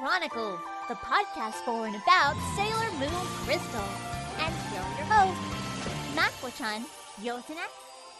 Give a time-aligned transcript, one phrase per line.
[0.00, 0.58] Chronicles,
[0.88, 3.84] the podcast for and about Sailor Moon Crystal.
[4.38, 6.86] And here are your hosts, Mako-chan,
[7.22, 7.66] Yotana,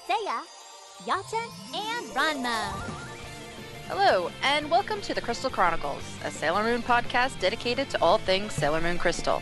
[0.07, 0.43] Seiya,
[1.07, 2.71] Yaten, and Ranma.
[3.89, 8.53] Hello, and welcome to the Crystal Chronicles, a Sailor Moon podcast dedicated to all things
[8.53, 9.41] Sailor Moon Crystal.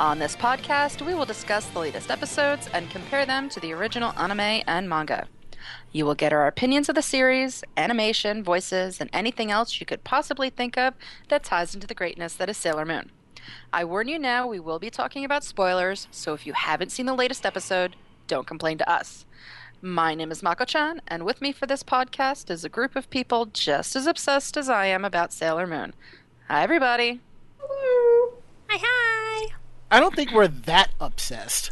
[0.00, 4.12] On this podcast, we will discuss the latest episodes and compare them to the original
[4.18, 5.28] anime and manga.
[5.92, 10.04] You will get our opinions of the series, animation, voices, and anything else you could
[10.04, 10.94] possibly think of
[11.28, 13.10] that ties into the greatness that is Sailor Moon.
[13.72, 17.06] I warn you now, we will be talking about spoilers, so if you haven't seen
[17.06, 19.24] the latest episode, don't complain to us.
[19.82, 23.10] My name is Mako chan, and with me for this podcast is a group of
[23.10, 25.94] people just as obsessed as I am about Sailor Moon.
[26.48, 27.20] Hi, everybody.
[27.58, 28.38] Hello.
[28.68, 29.54] Hi, hi.
[29.90, 31.70] I don't think we're that obsessed.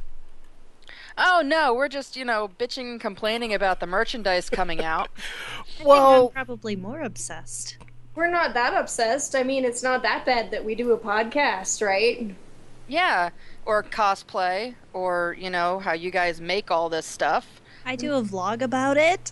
[1.16, 5.10] Oh no, we're just, you know, bitching and complaining about the merchandise coming out.
[5.84, 7.76] well, probably more obsessed.
[8.14, 9.34] We're not that obsessed.
[9.34, 12.34] I mean, it's not that bad that we do a podcast, right?
[12.86, 13.30] Yeah,
[13.64, 17.60] or cosplay, or, you know, how you guys make all this stuff.
[17.84, 19.30] I do a vlog about it.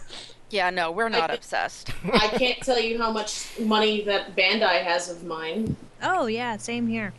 [0.50, 1.90] yeah, no, we're not I, obsessed.
[2.12, 5.76] I can't tell you how much money that Bandai has of mine.
[6.02, 7.12] Oh, yeah, same here.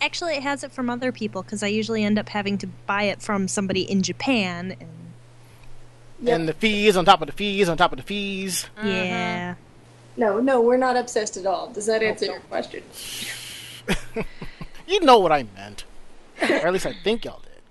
[0.00, 3.04] Actually, it has it from other people because I usually end up having to buy
[3.04, 4.72] it from somebody in Japan.
[4.72, 4.88] And,
[6.22, 6.38] yep.
[6.40, 8.68] and the fees on top of the fees on top of the fees.
[8.82, 9.56] Yeah.
[10.16, 11.70] No, no, we're not obsessed at all.
[11.70, 12.82] Does that answer your question?
[14.86, 15.84] you know what I meant.
[16.42, 17.62] or at least I think y'all did.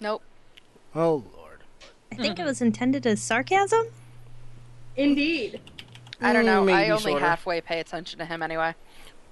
[0.00, 0.22] Nope.
[0.94, 1.60] Oh, Lord.
[2.12, 3.86] I think it was intended as sarcasm?
[4.96, 5.60] Indeed.
[6.20, 6.62] I don't know.
[6.62, 7.24] Mm, Maybe, I only sorta.
[7.24, 8.74] halfway pay attention to him anyway.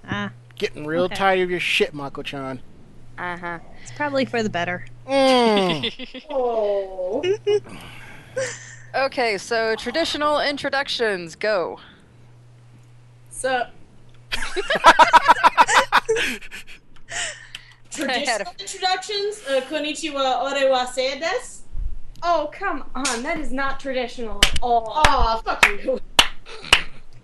[0.07, 0.31] Ah.
[0.57, 1.15] Getting real Okay.
[1.15, 2.61] tired of your shit, Mako-chan.
[3.17, 3.59] Uh huh.
[3.81, 4.85] It's probably for the better.
[5.07, 6.23] Mm.
[6.29, 7.23] Oh.
[8.95, 11.79] Okay, so traditional introductions, go.
[13.31, 13.65] so,
[14.31, 14.37] I
[17.97, 19.41] had a- traditional introductions.
[19.49, 21.61] Uh, konnichiwa, ore wa sei desu.
[22.21, 23.23] Oh, come on.
[23.23, 24.91] That is not traditional at all.
[24.95, 25.99] Aw, fuck you.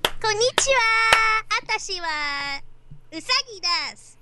[0.03, 0.85] Konnichiwa!
[1.49, 2.59] Atashi wa
[3.11, 4.17] Usagi does.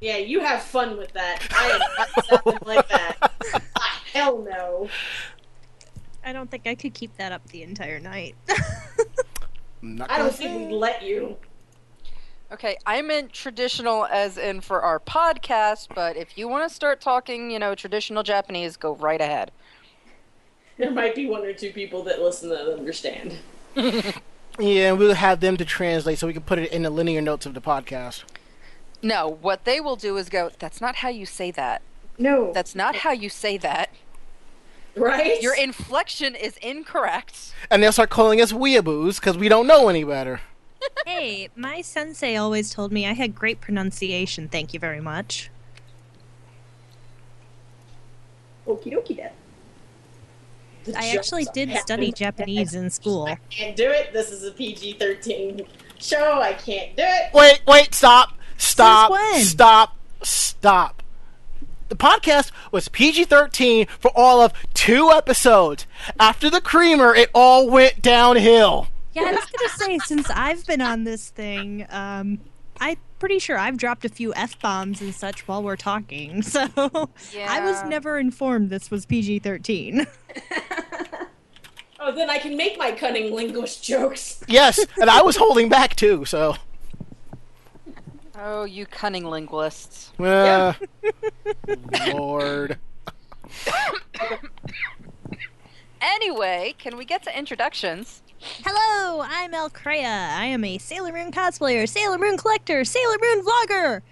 [0.00, 1.46] Yeah, you have fun with that.
[1.50, 3.16] I am not something like that.
[3.80, 4.88] Ah, hell no.
[6.24, 8.34] I don't think I could keep that up the entire night.
[9.82, 11.36] I'm not I don't think we'd let you.
[12.50, 17.00] Okay, I meant traditional as in for our podcast, but if you want to start
[17.00, 19.52] talking, you know, traditional Japanese, go right ahead.
[20.78, 23.36] There might be one or two people that listen that understand.
[24.58, 27.20] Yeah, and we'll have them to translate so we can put it in the linear
[27.20, 28.24] notes of the podcast.
[29.02, 31.82] No, what they will do is go, that's not how you say that.
[32.18, 32.52] No.
[32.52, 33.90] That's not how you say that.
[34.96, 35.40] right?
[35.40, 37.54] Your inflection is incorrect.
[37.70, 40.40] And they'll start calling us weeaboos because we don't know any better.
[41.06, 44.48] hey, my sensei always told me I had great pronunciation.
[44.48, 45.50] Thank you very much.
[48.66, 49.30] Okie dokie then.
[50.84, 52.12] The I actually did I study.
[52.12, 53.26] Japanese in school.
[53.26, 54.12] I can't do it.
[54.12, 55.62] This is a PG 13
[55.98, 56.40] show.
[56.40, 57.34] I can't do it.
[57.34, 59.40] Wait, wait, stop, stop, when?
[59.40, 61.02] stop, stop.
[61.88, 65.86] The podcast was PG 13 for all of two episodes.
[66.20, 68.88] After the creamer, it all went downhill.
[69.14, 72.40] Yeah, I was gonna say since I've been on this thing, um,
[72.78, 76.42] I'm pretty sure I've dropped a few f bombs and such while we're talking.
[76.48, 76.66] So
[77.46, 80.06] I was never informed this was PG-13.
[82.00, 84.40] Oh, then I can make my cunning linguist jokes.
[84.46, 86.54] Yes, and I was holding back too, so.
[88.38, 90.12] Oh, you cunning linguists.
[90.18, 90.74] Uh,
[92.12, 92.78] Lord.
[96.00, 98.22] Anyway, can we get to introductions?
[98.40, 100.04] Hello, I'm Alkrea.
[100.36, 104.02] I am a Sailor Moon cosplayer, Sailor Moon collector, Sailor Moon vlogger,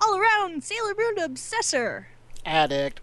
[0.00, 2.06] all around Sailor Moon obsessor.
[2.46, 3.00] Addict.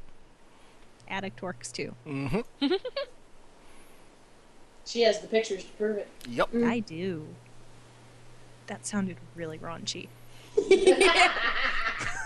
[1.07, 1.94] Addict works too.
[2.06, 2.39] hmm
[4.85, 6.07] She has the pictures to prove it.
[6.27, 6.50] Yep.
[6.65, 7.27] I do.
[8.67, 10.07] That sounded really raunchy.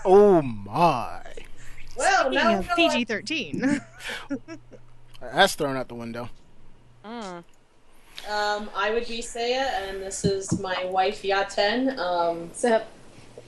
[0.08, 1.20] Oh my.
[1.96, 3.80] well, Speaking now of we know PG-13.
[5.20, 6.30] That's thrown out the window.
[7.04, 7.42] Mm.
[8.24, 11.96] What- Um, I would be Seiya, and this is my wife Yaten.
[11.98, 12.82] Um, so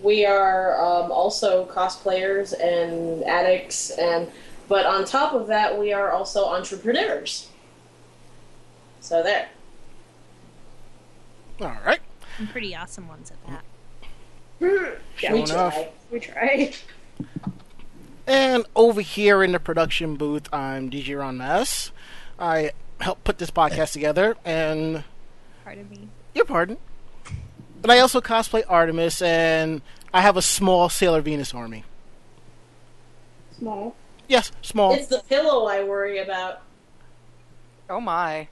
[0.03, 4.31] we are um, also cosplayers and addicts, and
[4.69, 7.49] but on top of that, we are also entrepreneurs.
[9.00, 9.49] So there.
[11.61, 12.00] All right.
[12.37, 13.64] Some pretty awesome ones at that.
[14.61, 15.75] Yeah, we Sure enough.
[15.75, 15.88] try.
[16.12, 16.73] We try.
[18.26, 21.91] And over here in the production booth, I'm DJ Ron Mess.
[22.38, 25.05] I helped put this podcast together, and
[25.65, 26.09] Pardon me.
[26.35, 26.79] your pardon.
[27.81, 31.85] But I also cosplay Artemis, and I have a small Sailor Venus army.
[33.59, 33.95] Small.
[34.27, 34.93] Yes, small.
[34.95, 36.62] It's the pillow I worry about.
[37.89, 38.49] Oh my.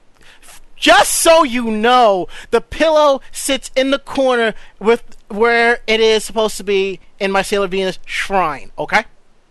[0.75, 6.57] Just so you know, the pillow sits in the corner with where it is supposed
[6.57, 8.71] to be in my Sailor Venus shrine.
[8.77, 9.05] Okay.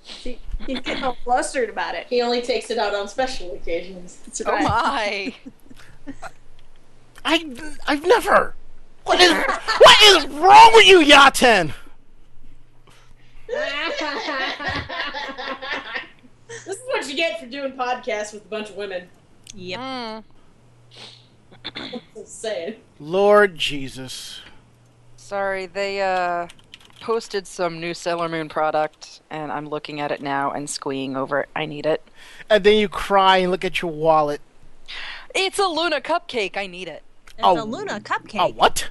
[0.04, 0.38] She,
[0.74, 2.06] he's getting all flustered about it.
[2.08, 4.18] He only takes it out on special occasions.
[4.24, 5.34] That's Oh my.
[7.24, 8.54] I I've never.
[9.04, 11.72] What is what is wrong with you, Yaten?
[16.48, 19.08] this is what you get for doing podcasts with a bunch of women.
[19.54, 19.80] Yep.
[19.80, 20.24] Mm.
[22.14, 22.76] Just saying.
[22.98, 24.40] Lord Jesus.
[25.16, 26.48] Sorry, they uh
[27.10, 31.38] posted some new Sailor Moon product, and I'm looking at it now and squeeing over
[31.42, 31.48] it.
[31.54, 32.02] I need it.
[32.50, 34.40] And then you cry and look at your wallet.
[35.32, 36.56] It's a Luna cupcake.
[36.56, 37.04] I need it.
[37.28, 37.62] It's Oh.
[37.62, 38.40] a Luna cupcake.
[38.40, 38.88] Oh, what?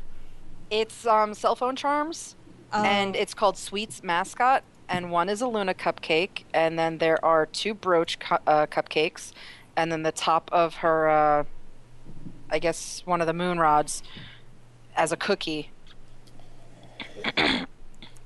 [0.70, 2.38] It's um cell phone charms,
[2.72, 2.86] Oh.
[2.86, 4.64] and it's called Sweets Mascot.
[4.88, 9.34] And one is a Luna cupcake, and then there are two brooch cu- uh, cupcakes,
[9.76, 11.44] and then the top of her, uh,
[12.50, 14.04] I guess one of the moon rods,
[14.96, 15.70] as a cookie.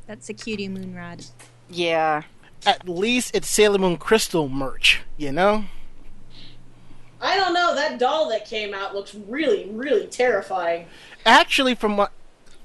[0.09, 1.29] That's a cutie moonrod.
[1.69, 2.23] Yeah,
[2.65, 5.65] At least it's Sailor Moon Crystal merch, you know?
[7.21, 7.75] I don't know.
[7.75, 10.87] That doll that came out looks really, really terrifying.
[11.27, 12.11] Actually, from what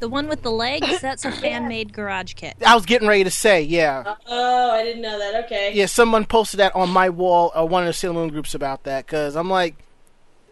[0.01, 2.57] The one with the legs, that's a fan made garage kit.
[2.67, 4.15] I was getting ready to say, yeah.
[4.27, 5.45] Oh, I didn't know that.
[5.45, 5.75] Okay.
[5.75, 8.85] Yeah, someone posted that on my wall, or one of the Sailor Moon groups about
[8.85, 9.77] that, because I'm like,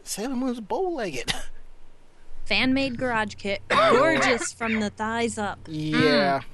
[0.05, 1.33] Sailor Moon's bow legged.
[2.45, 3.62] Fan made garage kit.
[3.71, 5.59] Gorgeous from the thighs up.
[5.67, 6.41] yeah.
[6.41, 6.45] Mm.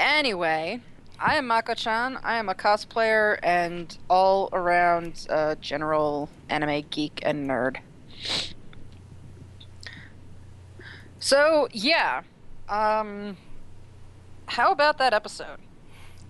[0.00, 0.80] Anyway,
[1.18, 2.18] I am Mako-chan.
[2.24, 7.76] I am a cosplayer and all around uh, general anime geek and nerd.
[11.18, 12.22] So yeah,
[12.70, 13.36] um,
[14.46, 15.58] how about that episode?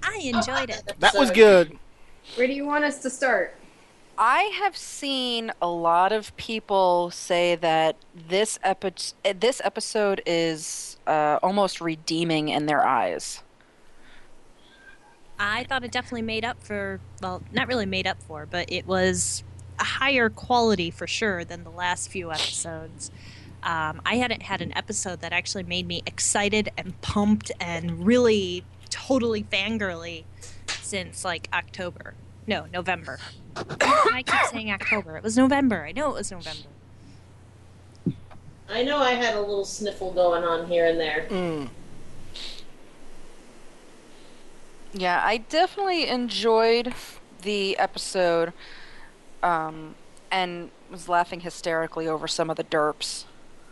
[0.03, 0.95] I enjoyed it.
[0.99, 1.79] That was good.
[2.35, 3.55] Where do you want us to start?
[4.19, 11.39] I have seen a lot of people say that this epi- this episode is uh,
[11.41, 13.45] almost redeeming in their eyes.
[15.43, 18.87] I thought it definitely made up for, well, not really made up for, but it
[18.87, 19.43] was
[19.79, 23.11] a higher quality for sure than the last few episodes.
[23.63, 28.65] Um, I hadn't had an episode that actually made me excited and pumped and really
[28.91, 30.25] totally fangirly
[30.67, 32.15] since like October.
[32.47, 33.19] No, November.
[33.57, 35.17] I keep saying October.
[35.17, 35.85] It was November.
[35.85, 36.69] I know it was November.
[38.69, 41.27] I know I had a little sniffle going on here and there.
[41.31, 41.71] Mm.
[44.93, 46.95] Yeah, I definitely enjoyed
[47.43, 48.53] the episode,
[49.43, 49.95] um,
[50.31, 53.25] and was laughing hysterically over some of the derps.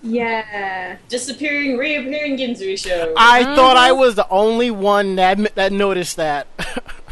[0.03, 0.97] Yeah.
[1.09, 3.15] Disappearing, reappearing Ginzuishou.
[3.17, 6.47] I thought I was the only one that that noticed that.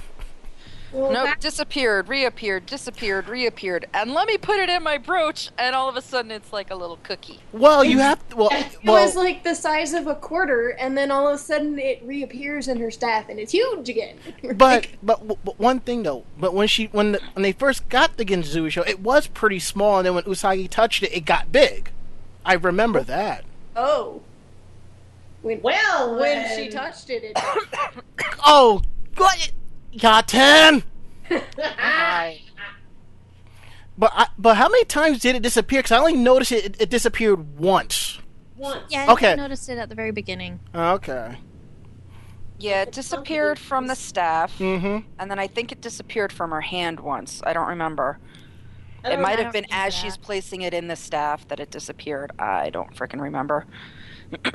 [0.97, 5.51] Well, Nope, that- disappeared, reappeared, disappeared, reappeared, and let me put it in my brooch,
[5.59, 7.41] and all of a sudden it's like a little cookie.
[7.53, 11.11] well, you have well, it well, was like the size of a quarter, and then
[11.11, 14.17] all of a sudden it reappears in her staff, and it's huge again.
[14.55, 18.17] but, but but one thing though, but when she when the, when they first got
[18.17, 21.91] the Ginzuishou, it was pretty small, and then when Usagi touched it, it got big.
[22.43, 23.45] I remember that.
[23.77, 24.23] oh,
[25.43, 27.37] when well, when when she touched it, it
[28.47, 28.81] Oh,
[29.19, 29.53] what?
[29.97, 30.27] Yaten!
[30.27, 30.83] ten.
[33.99, 35.79] But I, but how many times did it disappear?
[35.81, 38.19] Because I only noticed it, it, it disappeared once.
[38.57, 38.83] once.
[38.91, 39.35] Yeah, I Okay.
[39.37, 40.61] noticed it at the very beginning.
[40.75, 41.39] Okay.
[42.59, 45.09] Yeah, it disappeared from the staff, Mm-hmm.
[45.19, 47.43] and then I think it disappeared from her hand once.
[47.45, 48.19] I don't remember.
[49.05, 51.61] I It don't might have been remember as she's placing it in the staff that
[51.61, 52.33] it disappeared.
[52.39, 53.67] I don't freaking remember.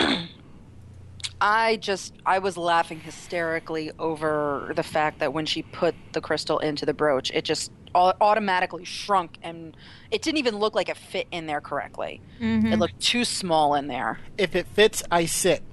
[1.42, 6.60] I just I was laughing hysterically over the fact that when she put the crystal
[6.60, 9.76] into the brooch, it just automatically shrunk and
[10.12, 12.22] it didn't even look like it fit in there correctly.
[12.40, 12.72] Mm-hmm.
[12.72, 14.20] It looked too small in there.
[14.38, 15.64] If it fits, I sit.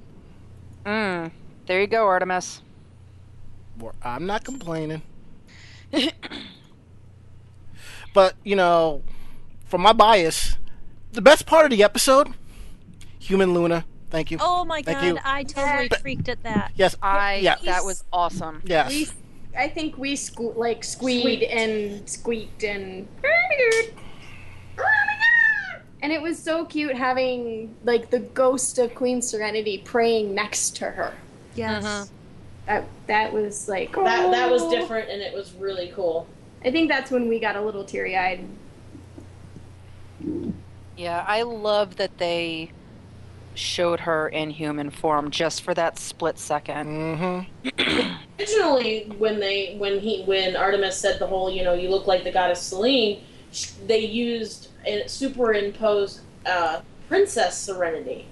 [0.84, 1.30] Mm.
[1.66, 2.62] There you go, Artemis.
[3.78, 5.02] Well, I'm not complaining.
[8.14, 9.02] but you know,
[9.66, 10.56] from my bias,
[11.12, 12.32] the best part of the episode,
[13.18, 13.84] Human Luna.
[14.10, 14.38] Thank you.
[14.40, 15.18] Oh my Thank god, you.
[15.24, 16.72] I totally freaked at that.
[16.76, 16.96] Yes.
[17.02, 17.56] I Yeah.
[17.64, 18.62] that was awesome.
[18.64, 18.88] Yes.
[18.88, 19.08] we,
[19.56, 21.52] I think we sque- like squeed Squeaked.
[21.52, 23.06] and squeaked and
[26.02, 30.86] and it was so cute having like the ghost of Queen Serenity praying next to
[30.90, 31.12] her.
[31.54, 31.84] Yes.
[31.84, 32.04] Uh-huh.
[32.66, 34.70] That that was like That that was oh.
[34.70, 36.26] different, and it was really cool.
[36.64, 38.44] I think that's when we got a little teary eyed.
[40.96, 42.72] Yeah, I love that they
[43.58, 48.16] showed her in human form just for that split 2nd Mm-hmm.
[48.38, 52.24] Originally, when they when he when Artemis said the whole you know you look like
[52.24, 53.22] the goddess Selene,
[53.86, 58.26] they used a superimposed uh, Princess Serenity.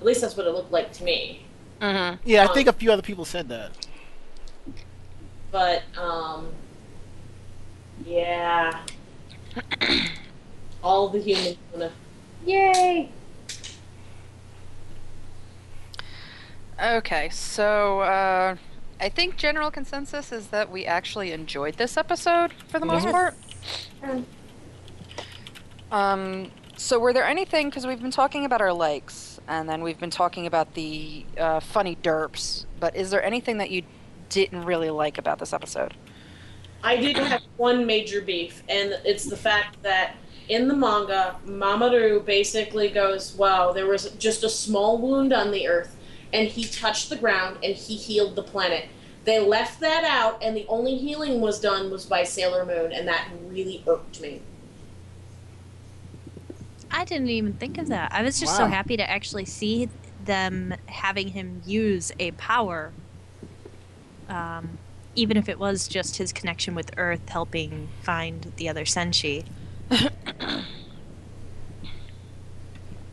[0.00, 1.44] At least that's what it looked like to me.
[1.80, 2.20] Mm-hmm.
[2.28, 3.86] Yeah, I think a few other people said that.
[5.52, 6.48] But um,
[8.04, 8.84] yeah,
[10.82, 11.92] all the humans gonna
[12.46, 13.08] Yay!
[16.84, 18.56] Okay, so uh,
[19.00, 23.12] I think general consensus is that we actually enjoyed this episode for the most Yes.
[23.12, 23.34] part.
[24.02, 24.26] Um,
[25.90, 29.98] Um, so were there anything because we've been talking about our likes and then we've
[29.98, 33.82] been talking about the uh, funny derps, but is there anything that you
[34.28, 35.94] didn't really like about this episode?
[36.82, 40.16] I did have one major beef, and it's the fact that
[40.50, 45.66] in the manga, Mamoru basically goes, Wow, there was just a small wound on the
[45.66, 45.96] earth,
[46.34, 48.86] and he touched the ground and he healed the planet.
[49.24, 53.08] They left that out, and the only healing was done was by Sailor Moon, and
[53.08, 54.42] that really irked me.
[56.90, 58.12] I didn't even think of that.
[58.12, 59.88] I was just so happy to actually see
[60.26, 62.92] them having him use a power,
[64.28, 64.78] um,
[65.14, 69.46] even if it was just his connection with Earth helping find the other Senshi.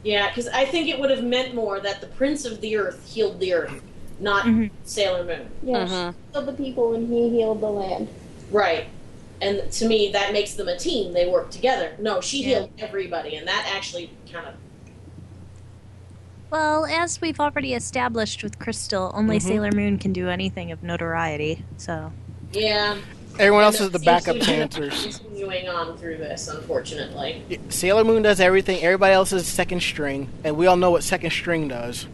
[0.04, 3.08] Yeah, because I think it would have meant more that the Prince of the Earth
[3.08, 3.82] healed the Earth,
[4.20, 4.72] not Mhm.
[4.84, 5.50] Sailor Moon.
[5.64, 6.14] yeah, Mhm.
[6.14, 8.08] she healed the people and he healed the land.
[8.50, 8.86] Right.
[9.42, 11.14] And to me, that makes them a team.
[11.14, 11.94] They work together.
[12.00, 12.48] No, she Yeah.
[12.48, 14.54] healed everybody, and that actually kind of.
[16.52, 19.42] Well, as we've already established with Crystal, only Mhm.
[19.42, 21.64] Sailor Moon can do anything of notoriety.
[21.78, 22.12] So,
[22.54, 22.98] Yeah.
[23.40, 25.22] Everyone else is the backup seems dancers.
[25.62, 27.60] Continuing on through this, unfortunately.
[27.70, 28.82] Sailor Moon does everything.
[28.84, 32.08] Everybody else is second string, and we all know what second string does.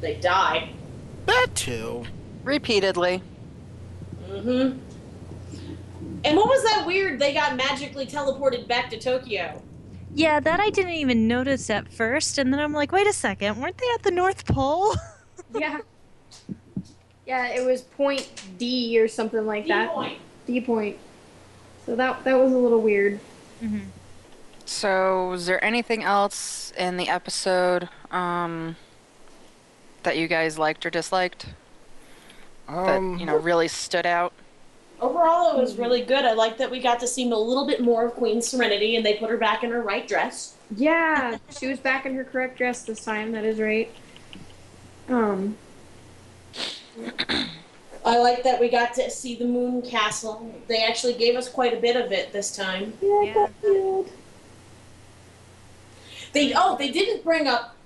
[0.00, 0.70] They die.
[1.26, 2.04] That too.
[2.42, 3.22] Repeatedly.
[4.28, 4.78] Mm-hmm.
[6.24, 7.20] And what was that weird?
[7.20, 9.62] They got magically teleported back to Tokyo.
[10.12, 13.60] yeah, that I didn't even notice at first, and then I'm like, wait a second,
[13.60, 14.94] weren't they at the North Pole?
[15.56, 15.78] Yeah.
[17.26, 19.92] Yeah, it was point D or something like that.
[19.92, 20.18] point.
[20.48, 20.96] D point.
[21.86, 23.20] So that that was a little weird.
[23.62, 23.80] mm-hmm.
[24.66, 28.76] So, was there anything else in the episode um,
[30.04, 31.46] that you guys liked or disliked
[32.66, 34.32] that Um, you know really stood out?
[35.00, 36.24] Overall, it was really good.
[36.24, 39.04] I like that we got to see a little bit more of Queen Serenity, and
[39.04, 40.54] they put her back in her right dress.
[40.74, 43.32] Yeah, she was back in her correct dress this time.
[43.32, 43.90] That is right.
[45.08, 45.56] Um.
[48.04, 50.54] I like that we got to see the Moon Castle.
[50.68, 52.92] They actually gave us quite a bit of it this time.
[53.00, 54.02] Yeah, Yeah.
[56.34, 57.76] They oh they didn't bring up.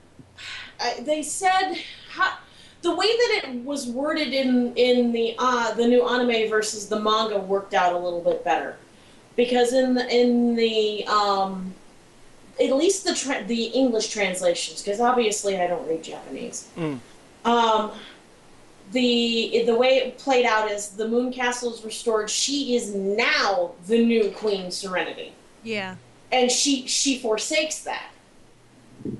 [0.80, 1.74] Uh, they said
[2.10, 2.38] how,
[2.82, 6.98] the way that it was worded in in the uh, the new anime versus the
[6.98, 8.76] manga worked out a little bit better,
[9.36, 11.74] because in the in the um,
[12.60, 16.68] at least the tra- the English translations because obviously I don't read Japanese.
[16.76, 16.98] Mm.
[17.44, 17.92] Um,
[18.92, 22.30] the the way it played out is the Moon Castle is restored.
[22.30, 25.96] She is now the new Queen Serenity Yeah.
[26.32, 28.10] and she she forsakes that.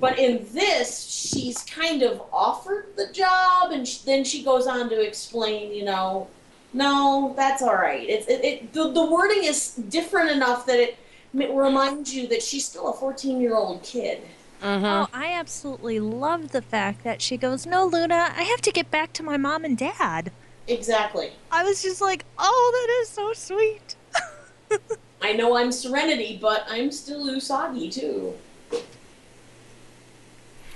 [0.01, 4.89] But in this, she's kind of offered the job, and sh- then she goes on
[4.91, 6.27] to explain, you know,
[6.75, 8.07] no, that's all right.
[8.09, 10.97] It's it, it the, the wording is different enough that it,
[11.33, 14.23] it reminds you that she's still a fourteen year old kid.
[14.63, 14.85] Mm-hmm.
[14.85, 18.91] Oh, I absolutely love the fact that she goes, No, Luna, I have to get
[18.91, 20.33] back to my mom and dad.
[20.67, 21.33] Exactly.
[21.51, 23.95] I was just like, Oh, that is so sweet.
[25.23, 28.35] I know I'm Serenity, but I'm still Usagi too.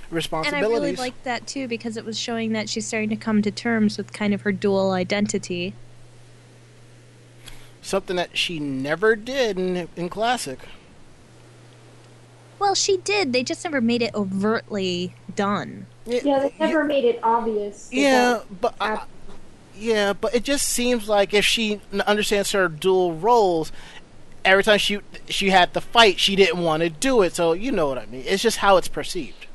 [0.09, 0.65] Responsibilities.
[0.65, 3.41] And I really liked that too because it was showing that she's starting to come
[3.41, 5.73] to terms with kind of her dual identity.
[7.81, 10.59] Something that she never did in, in classic.
[12.59, 13.33] Well, she did.
[13.33, 15.87] They just never made it overtly done.
[16.05, 17.89] Yeah, they never made it obvious.
[17.91, 19.03] Yeah, but uh, I,
[19.75, 23.71] yeah, but it just seems like if she understands her dual roles,
[24.45, 27.35] every time she she had to fight, she didn't want to do it.
[27.35, 28.23] So you know what I mean.
[28.25, 29.47] It's just how it's perceived.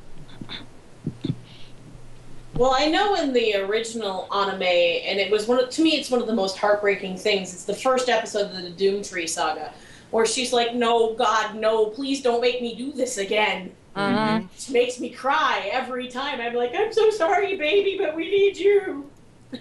[2.55, 6.11] Well, I know in the original anime, and it was one of, to me, it's
[6.11, 7.53] one of the most heartbreaking things.
[7.53, 9.73] It's the first episode of the Doom Tree saga,
[10.11, 14.47] where she's like, "No, God, no, please don't make me do this again." Mm-hmm.
[14.47, 16.41] It makes me cry every time.
[16.41, 19.11] I'm like, "I'm so sorry, baby, but we need you."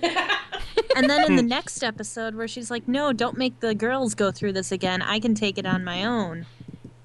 [0.96, 4.32] And then in the next episode, where she's like, No, don't make the girls go
[4.32, 5.02] through this again.
[5.04, 6.46] I can take it on my own.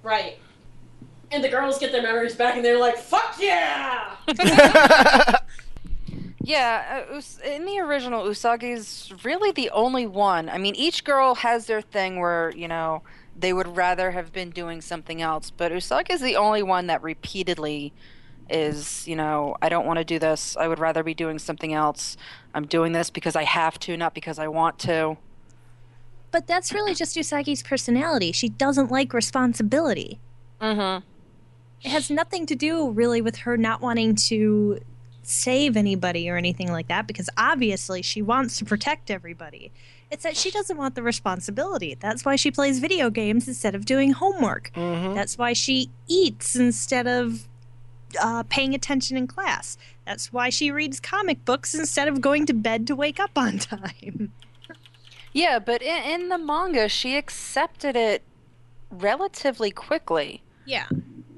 [0.02, 0.38] right.
[1.30, 4.16] And the girls get their memories back, and they're like, "Fuck yeah!"
[6.44, 10.48] Yeah, uh, Us- in the original, Usagi's really the only one.
[10.48, 13.02] I mean, each girl has their thing where, you know,
[13.36, 17.02] they would rather have been doing something else, but Usagi Usagi's the only one that
[17.02, 17.92] repeatedly
[18.50, 20.56] is, you know, I don't want to do this.
[20.56, 22.16] I would rather be doing something else.
[22.54, 25.16] I'm doing this because I have to, not because I want to.
[26.30, 28.32] But that's really just Usagi's personality.
[28.32, 30.18] She doesn't like responsibility.
[30.60, 31.04] Mm-hmm.
[31.84, 34.80] It has nothing to do really with her not wanting to
[35.22, 39.72] save anybody or anything like that because obviously she wants to protect everybody.
[40.12, 41.96] It's that she doesn't want the responsibility.
[41.98, 44.70] That's why she plays video games instead of doing homework.
[44.74, 45.14] Mhm.
[45.14, 47.48] That's why she eats instead of
[48.20, 49.78] uh, paying attention in class.
[50.06, 53.58] That's why she reads comic books instead of going to bed to wake up on
[53.72, 54.32] time.
[55.32, 58.22] Yeah, but in, in the manga, she accepted it
[58.90, 60.42] relatively quickly.
[60.66, 60.88] Yeah.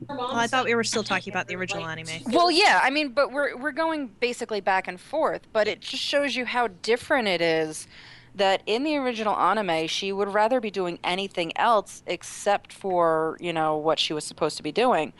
[0.09, 2.09] Well, I thought we were still talking about the original anime.
[2.27, 6.03] Well, yeah, I mean, but we're we're going basically back and forth, but it just
[6.03, 7.87] shows you how different it is
[8.35, 13.53] that in the original anime, she would rather be doing anything else except for, you
[13.53, 15.13] know, what she was supposed to be doing.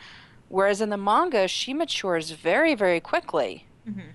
[0.49, 3.65] Whereas in the manga, she matures very, very quickly.
[3.87, 4.09] Mhm.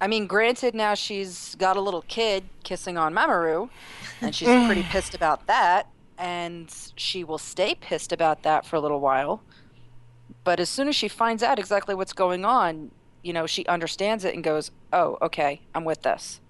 [0.00, 3.70] I mean, granted, now she's got a little kid kissing on Mamoru,
[4.20, 5.86] and she's pretty pissed about that,
[6.18, 9.42] and she will stay pissed about that for a little while.
[10.44, 12.90] But as soon as she finds out exactly what's going on,
[13.22, 16.40] you know, she understands it and goes, "Oh, okay, I'm with this."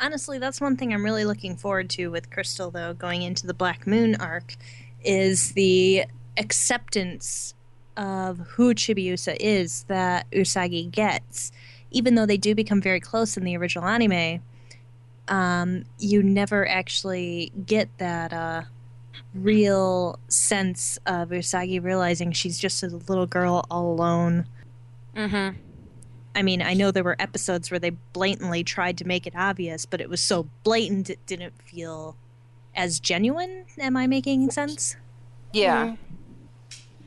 [0.00, 3.54] Honestly that's one thing i'm really looking forward to with crystal though going into the
[3.54, 4.56] black moon arc
[5.04, 6.04] is the
[6.36, 7.54] acceptance
[7.96, 11.52] of who chibiusa is that usagi gets
[11.90, 14.40] even though they do become very close in the original anime
[15.26, 18.62] um, you never actually get that uh,
[19.32, 24.46] real sense of usagi realizing she's just a little girl all alone
[25.16, 25.56] Mm-hmm.
[26.34, 29.86] I mean, I know there were episodes where they blatantly tried to make it obvious,
[29.86, 32.16] but it was so blatant it didn't feel
[32.74, 33.66] as genuine.
[33.78, 34.96] Am I making sense?
[35.52, 35.86] Yeah.
[35.86, 35.94] Mm-hmm.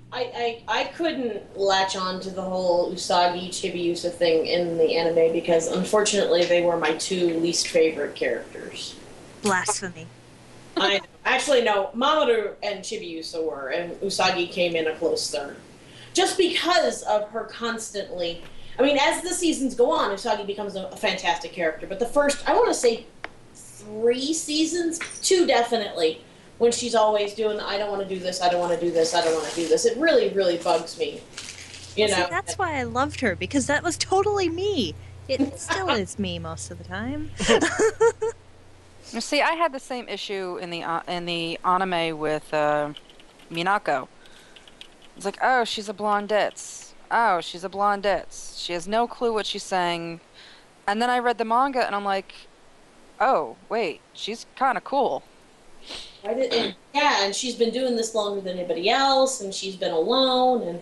[0.10, 5.34] I, I, I couldn't latch on to the whole Usagi Chibiusa thing in the anime
[5.34, 8.96] because unfortunately they were my two least favorite characters.
[9.42, 10.08] Blasphemy.
[10.78, 15.58] I actually no, Mamoru and Chibiusa were, and Usagi came in a close third.
[16.14, 18.42] Just because of her constantly
[18.80, 21.88] I mean, as the seasons go on, Usagi becomes a, a fantastic character.
[21.88, 23.06] But the first I wanna say
[23.54, 26.22] three seasons, two definitely,
[26.58, 28.92] when she's always doing I don't want to do this, I don't want to do
[28.92, 29.86] this, I don't want to do this.
[29.86, 31.22] It really, really bugs me.
[31.96, 34.94] You See, know, that's why I loved her because that was totally me.
[35.28, 37.32] It still is me most of the time.
[39.14, 42.94] You See, I had the same issue in the uh, in the anime with uh,
[43.52, 44.08] Minako.
[45.16, 46.87] It's like, oh, she's a blondette.
[47.10, 48.58] Oh, she's a blondette.
[48.58, 50.20] She has no clue what she's saying.
[50.88, 52.34] And then I read the manga, and I'm like,
[53.20, 55.24] oh, wait, she's kind of cool.
[56.26, 59.76] I did, and, yeah, and she's been doing this longer than anybody else, and she's
[59.76, 60.82] been alone, and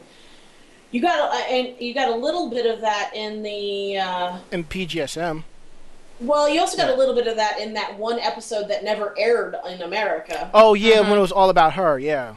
[0.91, 3.97] you got a, and you got a little bit of that in the.
[3.97, 5.43] Uh, in PGSM.
[6.19, 9.13] well, you also got a little bit of that in that one episode that never
[9.17, 10.49] aired in America.
[10.53, 11.99] Oh yeah, when it was all about her.
[11.99, 12.35] Yeah.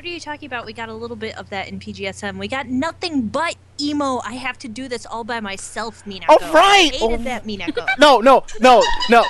[0.00, 0.64] What are you talking about?
[0.64, 2.38] We got a little bit of that in PGSM.
[2.38, 4.20] We got nothing but emo.
[4.24, 6.24] I have to do this all by myself, Minako.
[6.30, 6.90] Oh, right!
[6.94, 7.24] I hated Oh.
[7.24, 7.86] that Minako.
[7.98, 9.24] No, no, no, no.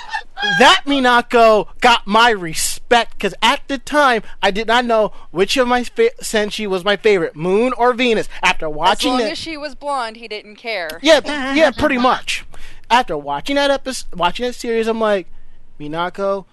[0.61, 5.67] That Minako got my respect because at the time I did not know which of
[5.67, 8.29] my fa- senshi was my favorite, Moon or Venus.
[8.41, 11.01] After watching, As watching long it, as she was blonde, he didn't care.
[11.03, 12.45] yeah, yeah, pretty much.
[12.89, 15.27] After watching that episode, watching that series, I'm like,
[15.81, 16.45] Minako,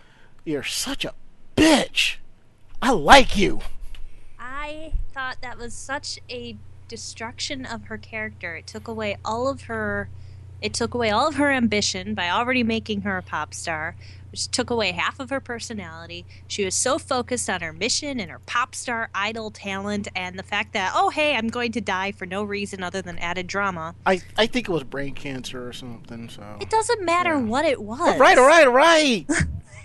[0.43, 1.13] you're such a
[1.55, 2.15] bitch.
[2.81, 3.59] I like you.
[4.67, 6.57] I thought that was such a
[6.89, 8.57] destruction of her character.
[8.57, 10.09] It took away all of her
[10.59, 13.95] it took away all of her ambition by already making her a pop star,
[14.31, 16.25] which took away half of her personality.
[16.47, 20.41] She was so focused on her mission and her pop star idol talent and the
[20.41, 23.93] fact that, oh hey, I'm going to die for no reason other than added drama.
[24.05, 26.27] I, I think it was brain cancer or something.
[26.27, 26.43] So.
[26.59, 27.43] It doesn't matter Yeah.
[27.43, 28.01] what it was.
[28.01, 29.25] All right, all right, all right.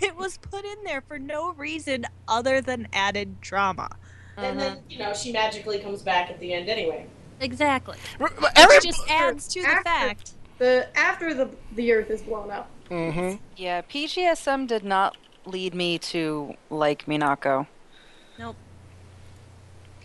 [0.01, 3.89] It was put in there for no reason other than added drama.
[4.37, 7.05] And then you know she magically comes back at the end anyway.
[7.39, 7.97] Exactly.
[8.55, 10.31] Every, It just adds to the After- fact.
[10.59, 12.69] The after the the Earth is blown up.
[12.89, 13.37] Mm-hmm.
[13.57, 17.67] Yeah, PGSM did not lead me to like Minako.
[18.39, 18.55] Nope.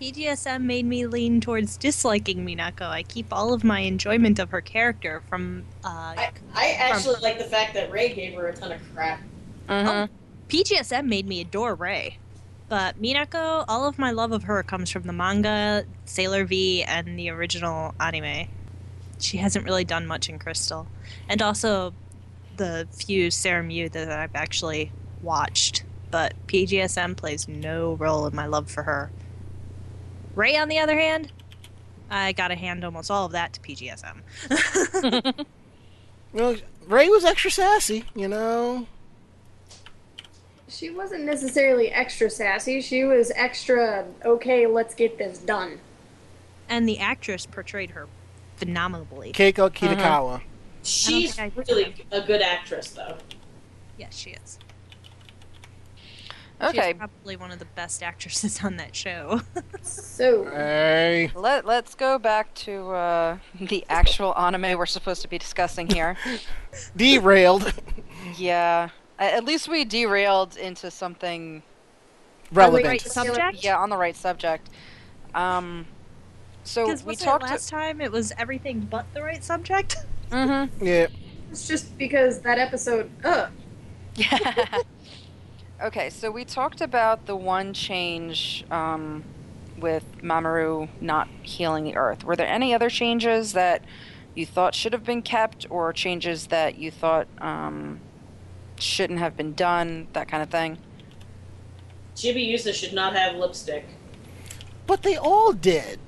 [0.00, 2.82] PGSM made me lean towards disliking Minako.
[2.88, 7.38] I keep all of my enjoyment of her character from uh, I, I actually like
[7.38, 9.20] the fact that Rei gave her a ton of crap.
[9.68, 10.12] Mm-hmm.
[10.48, 12.18] PGSM made me adore Rei.
[12.68, 17.18] But Minako, all of my love of her comes from the manga, Sailor V, and
[17.18, 18.48] the original anime.
[19.18, 20.86] She hasn't really done much in Crystal.
[21.28, 21.94] And also
[22.58, 25.84] the few SeraMyu that I've actually watched.
[26.10, 29.10] But PGSM plays no role in my love for her.
[30.34, 31.32] Rei, on the other hand,
[32.10, 35.46] I gotta hand almost all of that to PGSM.
[36.32, 38.86] well, Rei was extra sassy, you know.
[40.68, 42.80] She wasn't necessarily extra sassy.
[42.80, 45.80] She was extra, okay, let's get this done.
[46.68, 48.06] and the actress portrayed her
[48.56, 49.32] phenomenally.
[49.32, 50.42] Keiko Kitagawa.
[50.82, 53.16] She's think I- really a good actress, though.
[53.98, 54.58] Yes, she is.
[56.60, 59.40] Okay, She's probably one of the best actresses on that show.
[59.80, 61.30] So, Hey.
[61.36, 66.16] let let's go back to uh, the actual anime we're supposed to be discussing here.
[66.96, 67.72] Derailed.
[68.36, 71.62] yeah, A- at least we derailed into something.
[72.50, 72.86] Relevant.
[72.86, 73.62] right subject?
[73.62, 74.70] Yeah, on the right subject.
[75.34, 75.86] Um,
[76.64, 77.44] so Because we talked.
[77.44, 79.96] it last time it was everything but the right subject?
[80.30, 80.84] mm-hmm.
[80.84, 81.06] Yeah.
[81.50, 83.50] it's just because that episode, ugh.
[84.16, 84.78] Yeah.
[85.82, 89.22] okay, so we talked about the one change um,
[89.78, 92.24] with Mamoru not healing the Earth.
[92.24, 93.84] Were there any other changes that
[94.34, 98.00] you thought should have been kept, or changes that you thought um,
[98.80, 100.08] shouldn't have been done?
[100.12, 100.78] That kind of thing.
[102.16, 103.84] Chibiusa should not have lipstick.
[104.86, 106.00] But they all did.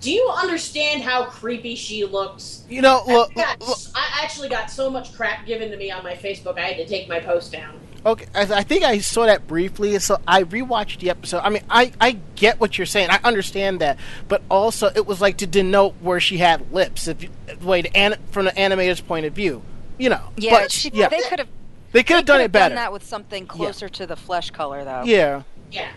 [0.00, 2.64] Do you understand how creepy she looks?
[2.68, 5.90] You know, look, I, got- look, I actually got so much crap given to me
[5.90, 7.78] on my Facebook, I had to take my post down.
[8.06, 11.40] okay, I, I think I saw that briefly, so I rewatched the episode.
[11.40, 13.10] I mean, I, I get what you're saying.
[13.10, 17.22] I understand that, but also it was like to denote where she had lips, if
[17.22, 19.62] you, the way the an, from the animator's point of view.
[20.00, 21.48] You know, Yeah, but, she, yeah, they could have
[21.92, 22.74] they could have done it better.
[22.74, 25.02] Done that with something closer to the flesh color, though.
[25.04, 25.90] yeah, Yeah.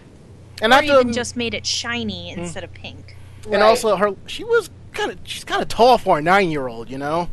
[0.62, 2.42] and or I even just made it shiny mm-hmm.
[2.42, 3.16] instead of pink.
[3.46, 3.62] and Right.
[3.62, 6.90] also her, she was kind of, she's kind of tall for a nine year old.
[6.90, 7.30] You know,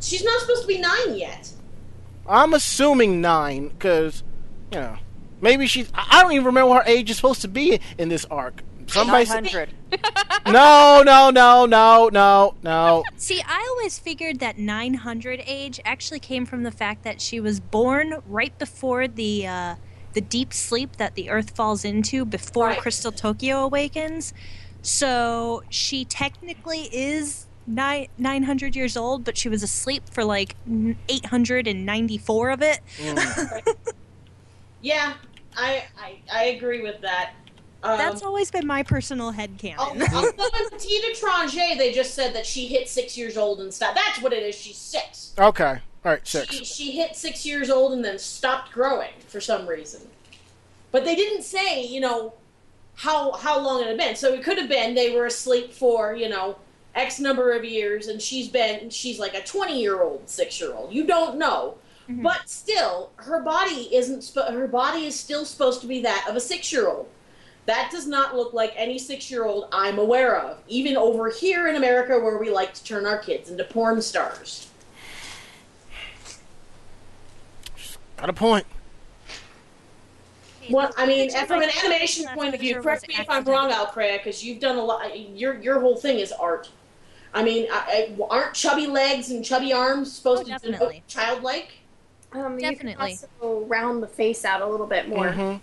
[0.00, 1.50] She's not supposed to be nine yet.
[2.28, 4.22] I'm assuming nine because,
[4.72, 4.96] you know,
[5.40, 5.90] maybe she's.
[5.94, 8.62] I I don't even remember what her age is supposed to be in this arc.
[8.90, 9.74] Somebody Nine said, hundred.
[10.46, 13.04] no, no, no, no, no, no.
[13.16, 17.60] See, I always figured that 900 age actually came from the fact that she was
[17.60, 19.74] born right before the uh,
[20.12, 22.78] the deep sleep that the Earth falls into before Right.
[22.78, 24.32] Crystal Tokyo awakens.
[24.82, 30.56] So she technically is nine, 900 years old, but she was asleep for like
[31.08, 32.80] 894 of it.
[32.96, 33.62] Mm.
[34.82, 35.14] Yeah,
[35.56, 37.34] I I, I agree with that.
[37.82, 39.78] Um, That's always been my personal headcanon.
[39.78, 40.28] although
[40.72, 43.94] in Tina Tranche, they just said that she hit six years old and stopped.
[43.96, 44.54] That's what it is.
[44.54, 45.32] She's six.
[45.38, 46.54] Okay, all right, six.
[46.54, 50.02] She, she hit six years old and then stopped growing for some reason.
[50.92, 52.34] But they didn't say, you know,
[52.96, 54.16] how how long it had been.
[54.16, 56.56] So it could have been they were asleep for, you know,
[56.94, 60.74] X number of years and she's been she's like a 20 year old, six year
[60.74, 60.92] old.
[60.92, 61.76] You don't know.
[62.10, 62.22] Mhm.
[62.24, 66.40] But still, her body isn't her body is still supposed to be that of a
[66.40, 67.08] six year old.
[67.70, 71.68] That does not look like any six year old I'm aware of, even over here
[71.68, 74.68] in America where we like to turn our kids into porn stars.
[78.16, 78.66] Got a point.
[80.68, 83.70] Well, I mean, Picture from an animation point of view, correct me if I'm wrong,
[83.70, 84.02] accidental.
[84.02, 85.16] Alkrea, because you've done a lot.
[85.38, 86.70] Your your whole thing is art.
[87.32, 91.68] I mean, I, I, aren't chubby legs and chubby arms supposed Oh, to be childlike?
[92.32, 93.12] Um, Definitely.
[93.12, 95.28] You can also round the face out a little bit more.
[95.28, 95.60] Mhm.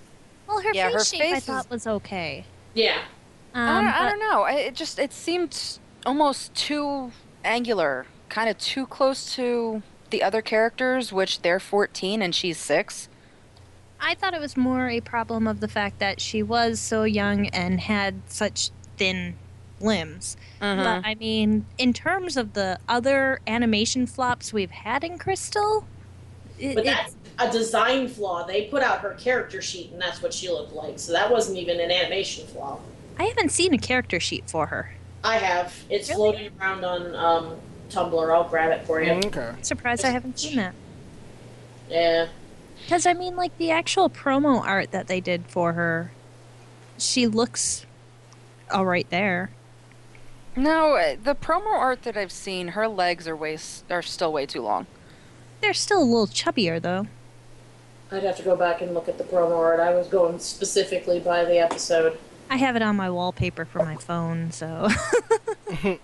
[0.48, 2.46] Well, her Yeah, face her shape I face thought is- was okay.
[2.74, 3.00] Yeah.
[3.54, 4.46] Um, I, don't, I don't know.
[4.46, 7.12] It just it seemed almost too
[7.44, 13.10] angular, kind of too close to the other characters, which they're 14 and she's six.
[14.00, 17.48] I thought it was more a problem of the fact that she was so young
[17.48, 19.36] and had such thin
[19.82, 20.38] limbs.
[20.62, 20.84] Mm-hmm.
[20.84, 25.86] But I mean, in terms of the other animation flops we've had in Crystal,
[26.60, 28.45] it, But that's a design flaw.
[28.45, 31.00] They put out her character sheet, and that's what she looked like.
[31.00, 32.80] So that wasn't even an animation flaw.
[33.19, 34.93] I haven't seen a character sheet for her.
[35.23, 35.73] I have.
[35.89, 36.32] It's Really?
[36.32, 37.56] floating around on um,
[37.89, 38.34] Tumblr.
[38.34, 39.12] I'll grab it for you.
[39.13, 39.54] Okay.
[39.62, 40.73] Surprised I haven't seen that.
[41.89, 42.28] Yeah.
[42.84, 46.12] Because I mean, like the actual promo art that they did for her,
[46.97, 47.86] she looks
[48.71, 49.50] all right there.
[50.56, 53.58] No, uh, the promo art that I've seen, her legs are way
[53.89, 54.88] are still way too long.
[55.62, 57.08] They're still a little chubbier though.
[58.12, 59.80] I'd have to go back and look at the promo art.
[59.80, 62.17] I was going specifically by the episode.
[62.50, 64.88] I have it on my wallpaper for my phone, so.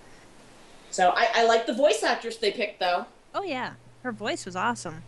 [0.91, 3.07] So I, I like the voice actress they picked, though.
[3.33, 5.01] oh yeah, her voice was awesome.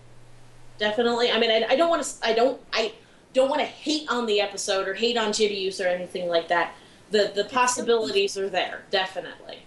[0.79, 1.29] Definitely.
[1.31, 2.27] I mean, I, I don't want to.
[2.27, 2.59] I don't.
[2.73, 2.93] I
[3.33, 6.73] don't want to hate on the episode or hate on Chibiusa or anything like that.
[7.11, 9.59] The the possibilities are there, definitely.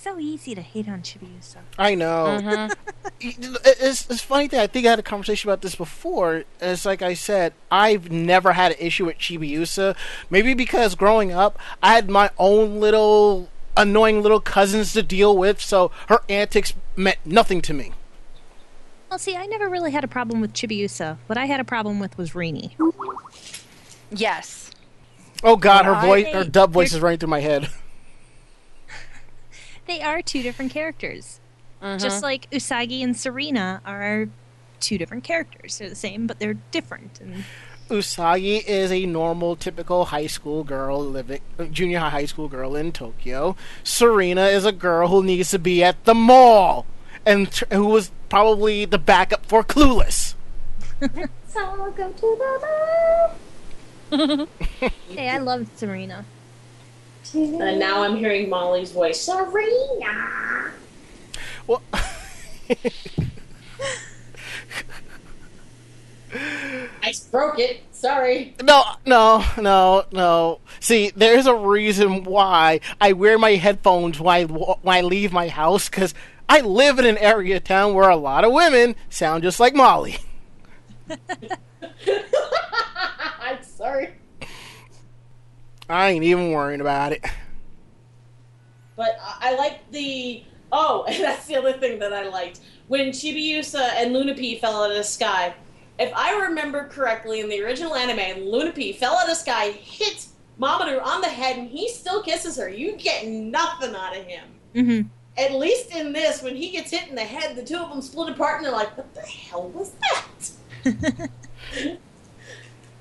[0.00, 1.56] So easy to hate on Chibiusa.
[1.78, 2.38] I know.
[3.18, 3.56] Mhm.
[3.64, 4.60] It's, it's funny thing.
[4.60, 6.44] I think I had a conversation about this before.
[6.60, 9.96] It's like I said, I've never had an issue with Chibiusa.
[10.30, 15.60] Maybe because growing up, I had my own little annoying little cousins to deal with,
[15.60, 17.90] so her antics meant nothing to me.
[19.10, 21.16] Well, see, I never really had a problem with Chibiusa.
[21.26, 22.70] What I had a problem with was Rini.
[24.12, 24.70] Yes.
[25.42, 27.68] Oh God, her voice, her dub voice is running through my head.
[29.88, 31.40] They are two different characters.
[31.82, 31.98] Mhm.
[32.00, 34.28] Just like Usagi and Serena are
[34.80, 35.78] two different characters.
[35.78, 37.18] They're the same, but they're different.
[37.20, 37.44] And
[37.88, 41.40] Usagi is a normal, typical high school girl living,
[41.72, 43.56] junior high high school girl in Tokyo.
[43.82, 46.84] Serena is a girl who needs to be at the mall,
[47.24, 50.34] and tr- who was probably the backup for Clueless.
[51.48, 52.20] So I'll go to
[54.10, 54.48] the mall.
[55.08, 56.26] hey, I love Serena.
[57.34, 59.20] And now I'm hearing Molly's voice.
[59.20, 60.72] Serena.
[61.66, 61.82] Well,
[67.02, 67.82] I broke it.
[67.92, 68.54] Sorry.
[68.62, 70.60] no, no, no, no.
[70.80, 75.48] See, there's a reason why I wear my headphones when I, when I leave my
[75.48, 76.14] house because
[76.48, 79.74] I live in an area of town where a lot of women sound just like
[79.74, 80.18] Molly.
[83.40, 84.14] I'm sorry.
[85.88, 87.24] I ain't even worrying about it.
[88.96, 90.44] But I I like the.
[90.70, 92.60] Oh, and that's the other thing that I liked.
[92.88, 95.54] When Chibiusa and Luna-P fell out of the sky.
[95.98, 100.28] If I remember correctly, in the original anime, Luna-P fell out of the sky, hit
[100.60, 102.68] Mamoru on the head, and he still kisses her.
[102.68, 104.44] You get nothing out of him.
[104.74, 105.00] hmm
[105.36, 108.00] At least in this, when he gets hit in the head, the two of them
[108.00, 110.50] split apart, and they're like, what the hell was that?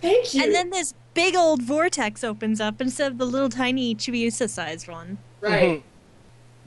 [0.02, 0.44] Thank you.
[0.44, 4.88] And then this big old vortex opens up instead of the little tiny Chibiusa sized
[4.88, 5.18] one.
[5.42, 5.84] right.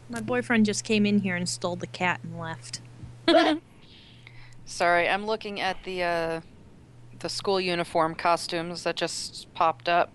[0.08, 2.80] My boyfriend just came in here and stole the cat and left.
[4.64, 6.40] Sorry, I'm looking at the uh,
[7.20, 10.10] the school uniform costumes that just popped up.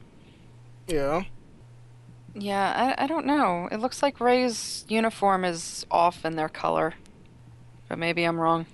[0.87, 1.23] Yeah.
[2.33, 3.69] Yeah, I, I don't know.
[3.71, 6.95] It looks like Rei's uniform is off in their color,
[7.87, 8.65] but maybe I'm wrong.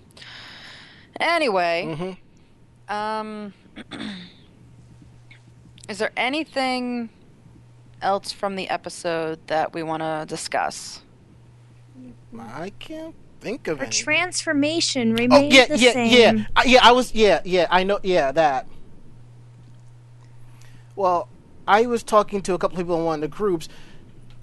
[1.19, 2.17] Anyway,
[2.89, 2.93] mm-hmm.
[2.93, 3.53] um,
[5.91, 7.09] is there anything
[8.01, 11.01] else from the episode that we want to discuss?
[12.39, 13.91] I can't think of Her it.
[13.91, 16.37] transformation Oh remains yeah, the yeah, same.
[16.37, 16.79] yeah, Uh, yeah.
[16.81, 17.67] I was, yeah, yeah.
[17.69, 18.67] I know, yeah, that.
[20.95, 21.27] Well,
[21.67, 23.67] I was talking to a couple people in one of the groups.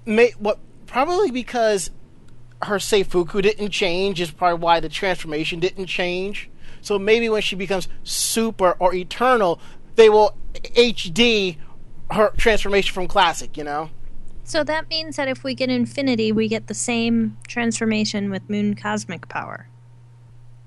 [0.05, 1.91] May, what probably because
[2.63, 6.51] her Seifuku didn't change is probably why the transformation didn't change.
[6.83, 9.61] So maybe when she becomes super or eternal,
[9.99, 11.59] they will HD
[12.11, 13.59] her transformation from classic.
[13.59, 13.91] You know.
[14.45, 18.75] So that means that if we get infinity, we get the same transformation with moon
[18.75, 19.69] cosmic power.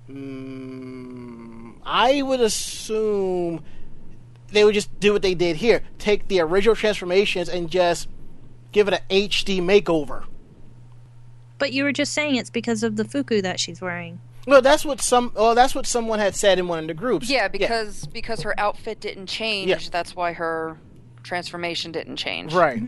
[0.08, 3.63] Mm, I would assume
[4.50, 8.08] they would just do what they did here: take the original transformations and just
[8.72, 10.26] give it an HD makeover.
[11.58, 14.20] But you were just saying it's because of the fuku that she's wearing.
[14.47, 15.32] No, that's what some.
[15.36, 17.30] Well, that's what someone had said in one of the groups.
[17.30, 19.69] Yeah, because because her outfit didn't change.
[19.69, 19.77] Yeah.
[19.91, 20.77] That's why her
[21.23, 22.54] transformation didn't change.
[22.54, 22.82] right.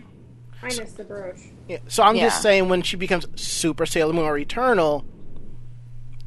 [0.62, 1.42] Minus the brooch.
[1.68, 1.80] Yeah.
[1.90, 2.24] So I'm Yeah.
[2.24, 5.04] just saying when she becomes Super Sailor Moon or Eternal,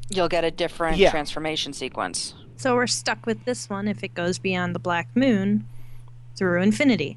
[0.08, 1.10] You'll get a different Yeah.
[1.10, 2.34] transformation sequence.
[2.56, 5.66] So we're stuck with this one if it goes beyond the black moon
[6.36, 7.16] through infinity.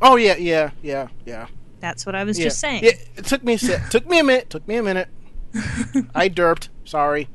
[0.00, 1.46] oh yeah, yeah, yeah, yeah.
[1.80, 2.44] That's what I was yeah.
[2.44, 2.84] just saying.
[2.84, 3.58] Yeah, it took me a
[3.90, 4.48] took me a minute.
[4.50, 5.08] Took me a minute.
[6.14, 6.68] I derped.
[6.84, 7.28] Sorry.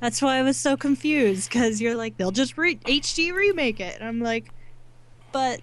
[0.00, 3.96] That's why I was so confused because you're like, they'll just re- HD remake it.
[4.00, 4.50] And I'm like,
[5.30, 5.60] but,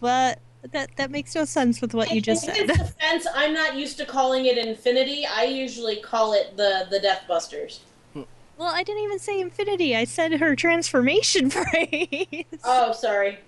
[0.00, 0.38] but
[0.72, 2.68] that that makes no sense with what you just in said.
[2.70, 5.26] his defense, I'm not used to calling it Infinity.
[5.26, 7.80] I usually call it the the Death Busters.
[8.14, 8.26] well,
[8.72, 9.94] I didn't even say infinity.
[9.96, 12.44] I said her transformation phrase.
[12.64, 13.40] Oh, sorry.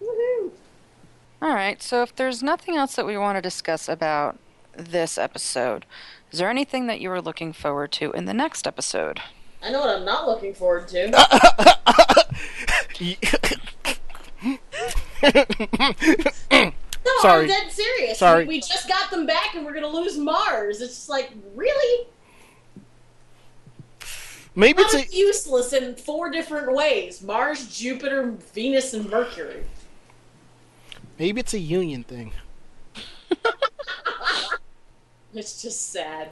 [0.00, 0.50] Woohoo!
[1.40, 1.80] All right.
[1.82, 4.38] So if there's nothing else that we want to discuss about
[4.78, 5.86] this episode,
[6.30, 9.20] is there anything that you were looking forward to in the next episode?
[9.62, 11.10] I know what I'm not looking forward to.
[17.06, 17.42] No, Sorry.
[17.44, 18.18] I'm dead serious.
[18.18, 18.44] Sorry.
[18.46, 20.80] We, just got them back and we're gonna lose Mars.
[20.80, 22.08] It's just like, really?
[24.56, 27.22] Maybe How it's a, useless in four different ways.
[27.22, 29.64] Mars, Jupiter, Venus, and Mercury.
[31.18, 32.32] maybe it's a union thing.
[35.40, 36.30] It's just sad.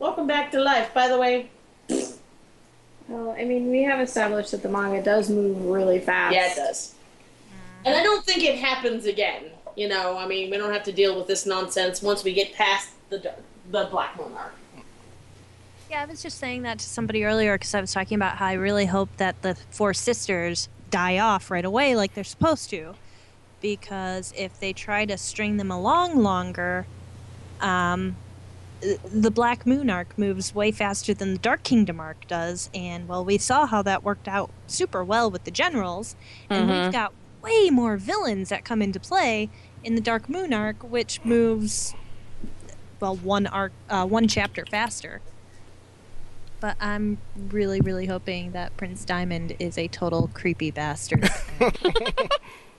[0.00, 1.48] Welcome back to life, by the way.
[3.06, 6.34] Well, I mean, we have established that the manga does move really fast.
[6.34, 6.96] Yeah, it does.
[7.84, 9.44] And I don't think it happens again.
[9.76, 12.52] You know, I mean, we don't have to deal with this nonsense once we get
[12.54, 13.32] past the
[13.70, 14.54] the Black Moon arc.
[15.88, 18.46] Yeah, I was just saying that to somebody earlier because I was talking about how
[18.46, 22.96] I really hope that the four sisters die off right away like they're supposed to.
[23.60, 26.86] Because if they try to string them along longer,
[27.60, 28.16] um,
[28.80, 32.70] the Black Moon arc moves way faster than the Dark Kingdom arc does.
[32.74, 36.16] And, well, we saw how that worked out super well with the generals.
[36.48, 39.50] And we've got way more villains that come into play
[39.84, 41.94] in the Dark Moon arc, which moves,
[43.00, 45.20] well, one arc, uh, one chapter faster.
[46.60, 51.28] But I'm really, really hoping that Prince Diamond is a total creepy bastard.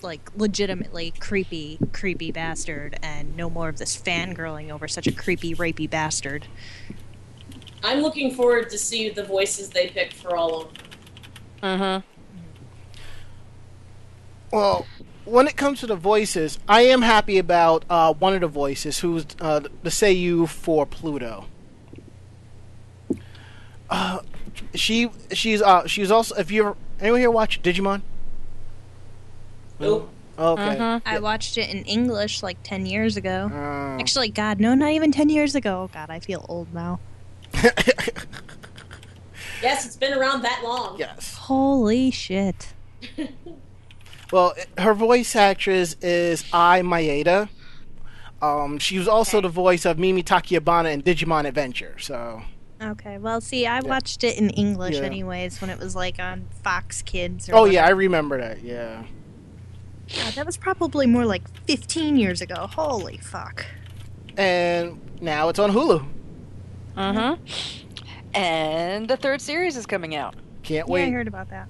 [0.00, 5.12] that, like, legitimately creepy, creepy bastard, and no more of this fangirling over such a
[5.12, 6.46] creepy, rapey bastard.
[7.82, 10.82] I'm looking forward to see the voices they pick for all of them.
[11.62, 12.06] Mm-hmm.
[14.56, 14.86] Well,
[15.24, 19.00] when it comes to the voices, I am happy about uh, one of the voices,
[19.00, 21.46] who's uh, the Seiyu for Pluto.
[23.90, 24.20] Uh,
[24.74, 28.02] she she's uh she's also if you ever anyone here watch Digimon?
[29.78, 30.10] Nope.
[30.38, 31.00] Okay.
[31.06, 33.50] I watched it in English like 10 years ago.
[33.52, 35.84] Uh, Actually, God, no, not even 10 years ago.
[35.84, 37.00] Oh, God, I feel old now.
[39.62, 40.98] Yes, it's been around that long.
[40.98, 41.34] yes.
[41.34, 42.72] Holy shit.
[44.32, 47.48] Well, her voice actress is Ai Maeda.
[48.42, 51.94] Um, she was also the voice of Mimi Takayabana in Digimon Adventure.
[52.00, 52.42] So
[52.82, 55.02] Okay, well, see, I watched it in English Yeah.
[55.04, 57.48] anyways when it was like on Fox Kids.
[57.48, 58.62] Or Oh yeah, I remember that.
[58.64, 59.04] Yeah.
[60.14, 62.68] God, that was probably more like 15 years ago.
[62.68, 63.66] Holy fuck.
[64.36, 66.06] And now it's on Hulu.
[66.96, 67.36] Uh huh.
[68.34, 70.34] And the third series is coming out.
[70.62, 71.68] Can't Yeah, I heard about that.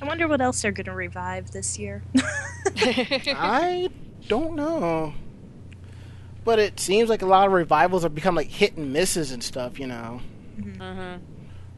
[0.00, 2.02] I wonder what else they're going to revive this year.
[2.76, 3.88] I
[4.28, 5.14] don't know.
[6.44, 9.42] But it seems like a lot of revivals have become like hit and misses and
[9.42, 10.20] stuff, you know.
[10.60, 11.24] Mm-hmm.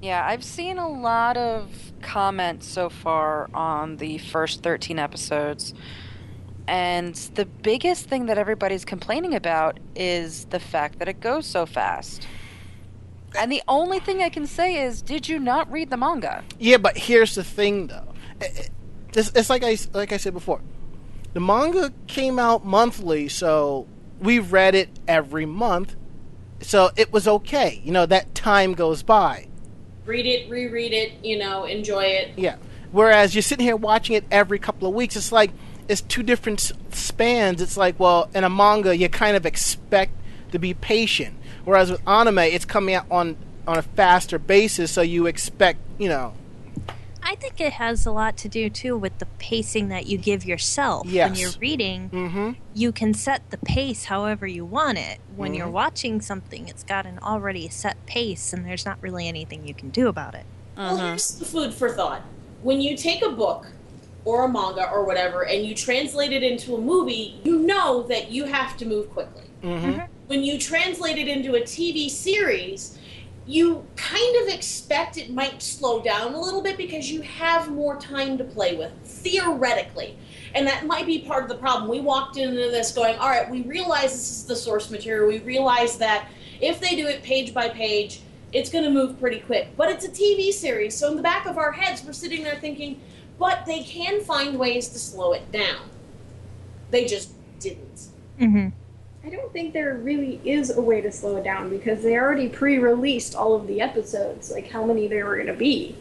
[0.01, 1.69] Yeah, I've seen a lot of
[2.01, 5.75] comments so far on the first 13 episodes.
[6.67, 11.67] And the biggest thing that everybody's complaining about is the fact that it goes so
[11.67, 12.27] fast.
[13.37, 16.45] And the only thing I can say is, did you not read the manga?
[16.59, 18.15] Yeah, but here's the thing though.
[18.41, 18.71] It- it-
[19.13, 20.61] It's, it's like I like I said before.
[21.33, 23.89] The manga came out monthly, so
[24.21, 25.97] we read it every month.
[26.61, 27.81] So it was okay.
[27.85, 29.49] You know, that time goes by.
[30.07, 32.31] Read it, reread it, you know, enjoy it.
[32.37, 32.57] Yeah.
[32.93, 35.53] Whereas you're sitting here watching it every couple of weeks, it's like
[35.89, 37.61] it's two different spans.
[37.61, 40.13] It's like, well, in a manga, you kind of expect
[40.53, 43.37] to be patient, whereas with anime, it's coming out on
[43.67, 46.33] on a faster basis, so you expect, you know,
[47.31, 50.45] I think it has a lot to do too with the pacing that you give
[50.45, 51.07] yourself.
[51.07, 55.19] When you're reading, hmm you can set the pace however you want it.
[55.37, 55.73] When you're Mhm.
[55.73, 59.91] watching something, it's got an already set pace, and there's not really anything you can
[59.91, 60.45] do about it.
[60.77, 62.23] Well, here's the food for thought.
[62.63, 63.67] When you take a book
[64.25, 68.31] or a manga or whatever and you translate it into a movie, you know that
[68.31, 69.45] you have to move quickly.
[69.63, 72.97] hmm When you translate it into a TV series,
[73.47, 77.97] you kind of expect it might slow down a little bit because you have more
[77.97, 80.17] time to play with, theoretically.
[80.55, 81.91] And that might be part of the problem.
[81.91, 85.29] We walked into this going, all right, we realize this is the source material.
[85.29, 86.29] We realize that
[86.61, 88.21] if they do it page by page,
[88.53, 89.69] it's going to move pretty quick.
[89.77, 92.57] But it's a TV series, so in the back of our heads, we're sitting there
[92.57, 93.01] thinking,
[93.39, 95.89] but they can find ways to slow it down.
[96.91, 98.09] They just didn't.
[98.41, 98.69] Mm-hmm.
[99.25, 102.49] I don't think there really is a way to slow it down because they already
[102.49, 105.95] pre-released all of the episodes, like how many there were going to be.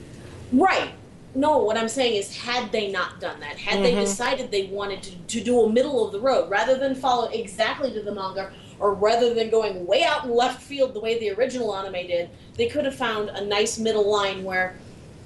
[0.54, 0.92] Right.
[1.36, 4.02] No, what I'm saying is, had they not done that, had they Mhm.
[4.02, 7.92] decided they wanted to, to do a middle of the road rather than follow exactly
[7.92, 11.30] to the manga, or rather than going way out in left field the way the
[11.32, 14.76] original anime did, they could have found a nice middle line where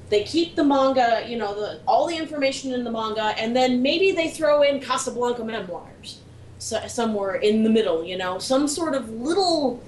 [0.10, 3.82] they keep the manga, you know, the, all the information in the manga, and then
[3.82, 6.18] maybe they throw in Casablanca Memories
[6.64, 9.84] so, somewhere in the middle, you know, some sort of little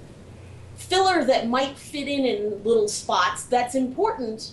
[0.75, 4.51] filler that might fit in in little spots that's important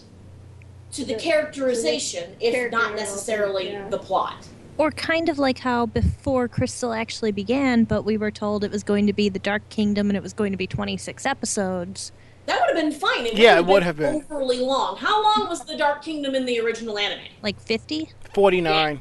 [0.93, 3.89] to the The- characterization, if character not necessarily yeah.
[3.89, 4.47] the plot.
[4.79, 8.85] Or kind of like how before Crystal actually began, but we were told it was
[8.85, 12.13] going to be the Dark Kingdom and it was going to be 26 episodes.
[12.47, 13.27] That would have been fine.
[13.27, 14.15] It Yeah, wouldn't it would have been.
[14.31, 14.97] overly long.
[14.97, 17.21] How long was the Dark Kingdom in the original anime?
[17.43, 18.11] Like 50?
[18.33, 19.01] 49.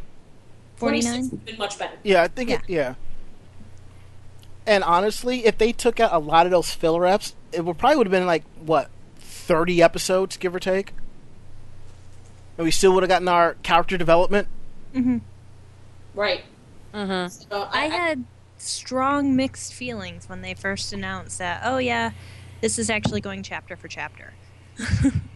[0.78, 1.42] 26 49?
[1.46, 1.96] been much better.
[2.04, 2.62] Yeah, I think it.
[2.68, 2.96] Yeah.
[4.66, 7.98] And honestly, if they took out a lot of those filler reps, it would probably
[7.98, 10.94] would have been like what thirty episodes, give or take,
[12.58, 14.48] and we still would have gotten our character development.
[14.94, 15.22] Mhm.
[16.14, 16.44] Right.
[16.94, 17.30] Mm-hmm.
[17.30, 18.24] So I had
[18.58, 22.12] strong mixed feelings when they first announced that, oh, yeah,
[22.60, 24.34] this is actually going chapter for chapter.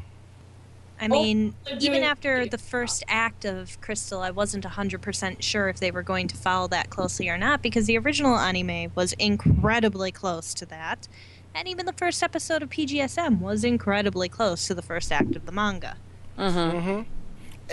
[0.99, 5.79] I mean, they're even after the first act of Crystal, I wasn't 100% sure if
[5.79, 10.11] they were going to follow that closely or not because the original anime was incredibly
[10.11, 11.07] close to that.
[11.53, 15.45] And even the first episode of PGSM was incredibly close to the first act of
[15.45, 15.97] the manga.
[16.37, 16.79] Mm-hmm.
[16.79, 17.01] hmm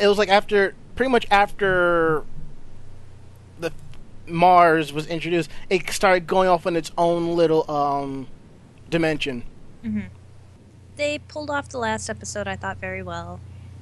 [0.00, 2.24] It was like after, pretty much after
[3.58, 3.72] the
[4.26, 8.26] Mars was introduced, it started going off on its own little um,
[8.90, 9.44] dimension.
[10.96, 13.40] They pulled off the last episode, I thought, very well.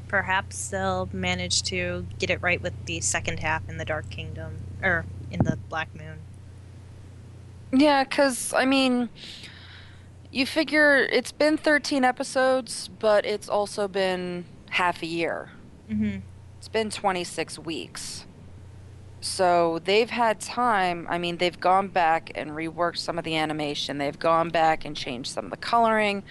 [0.09, 4.59] Perhaps they'll manage to get it right with the second half in the Dark Kingdom,
[4.83, 6.19] or in the Black Moon.
[7.73, 9.09] Yeah, because, I mean,
[10.31, 15.51] you figure it's been 13 episodes, but it's also been half a year.
[15.89, 16.21] Mm-hmm.
[16.59, 18.27] It's been 26 weeks.
[19.21, 21.07] So they've had time.
[21.11, 23.99] I mean, they've gone back and reworked some of the animation.
[23.99, 26.23] They've gone back and changed some of the coloring.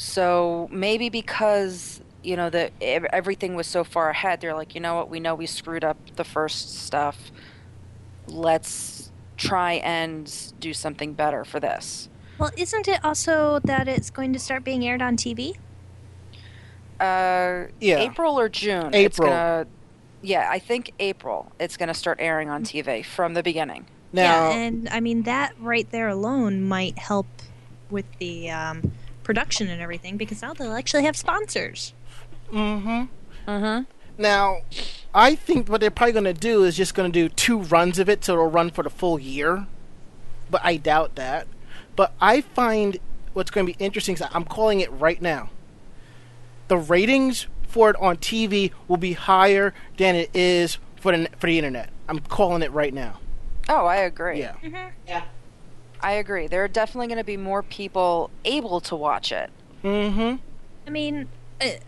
[0.00, 4.94] So maybe because you know that everything was so far ahead, they're like, you know
[4.94, 5.10] what?
[5.10, 7.30] We know we screwed up the first stuff.
[8.26, 12.08] Let's try and do something better for this.
[12.38, 15.56] Well, isn't it also that it's going to start being aired on TV?
[16.98, 17.98] Uh, Yeah.
[17.98, 18.94] April or June.
[18.94, 19.28] It's April.
[19.28, 19.66] gonna,
[20.22, 21.52] yeah, I think April.
[21.60, 23.84] It's gonna start airing on TV from the beginning.
[24.14, 27.26] Now, yeah, and I mean that right there alone might help
[27.90, 28.92] with the um,
[29.30, 31.94] production and everything because now they'll actually have sponsors.
[32.50, 33.04] hmm
[33.46, 33.84] Mm-hmm.
[34.18, 34.58] Now,
[35.14, 37.98] I think what they're probably going to do is just going to do two runs
[37.98, 39.66] of it, so it'll run for the full year.
[40.50, 41.46] But I doubt that.
[41.96, 42.98] But I find
[43.32, 45.50] what's going to be interesting is I'm calling it right now.
[46.68, 51.46] The ratings for it on TV will be higher than it is for the for
[51.46, 51.90] the internet.
[52.08, 53.20] I'm calling it right now.
[53.68, 54.40] Oh, I agree.
[54.40, 54.56] Yeah.
[55.06, 55.22] yeah.
[56.02, 56.46] I agree.
[56.46, 59.50] There are definitely going to be more people able to watch it.
[59.84, 60.36] Mm-hmm.
[60.86, 61.28] I mean,
[61.60, 61.78] I,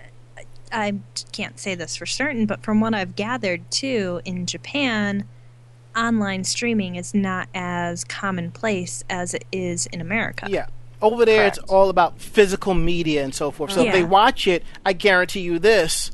[0.71, 0.95] I
[1.33, 5.25] can't say this for certain, but from what I've gathered too, in Japan,
[5.97, 10.47] online streaming is not as commonplace as it is in America.
[10.49, 10.67] Yeah.
[11.01, 13.73] Over there, it's all about physical media and so forth.
[13.73, 16.13] So if they watch it, I guarantee you this.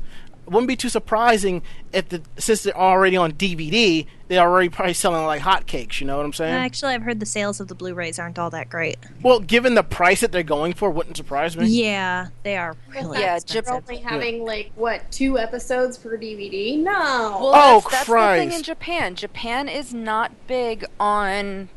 [0.49, 1.61] It wouldn't be too surprising
[1.93, 6.01] if the since they're already on DVD, they're already probably selling like hotcakes.
[6.01, 6.55] You know what I'm saying?
[6.55, 8.97] Actually, I've heard the sales of the Blu-rays aren't all that great.
[9.21, 11.67] well, given the price that they're going for, wouldn't surprise me.
[11.67, 13.65] Yeah, they are really Yeah, expensive.
[13.65, 16.79] They're only having like what two episodes per DVD?
[16.79, 16.91] No.
[16.93, 19.13] Well, Oh, that's, that's the thing in Japan.
[19.13, 21.69] Japan is not big on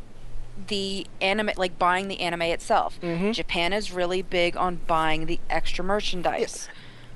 [0.69, 2.99] the anime, like buying the anime itself.
[3.03, 3.35] Mhm.
[3.35, 6.71] Japan is really big on buying the extra merchandise.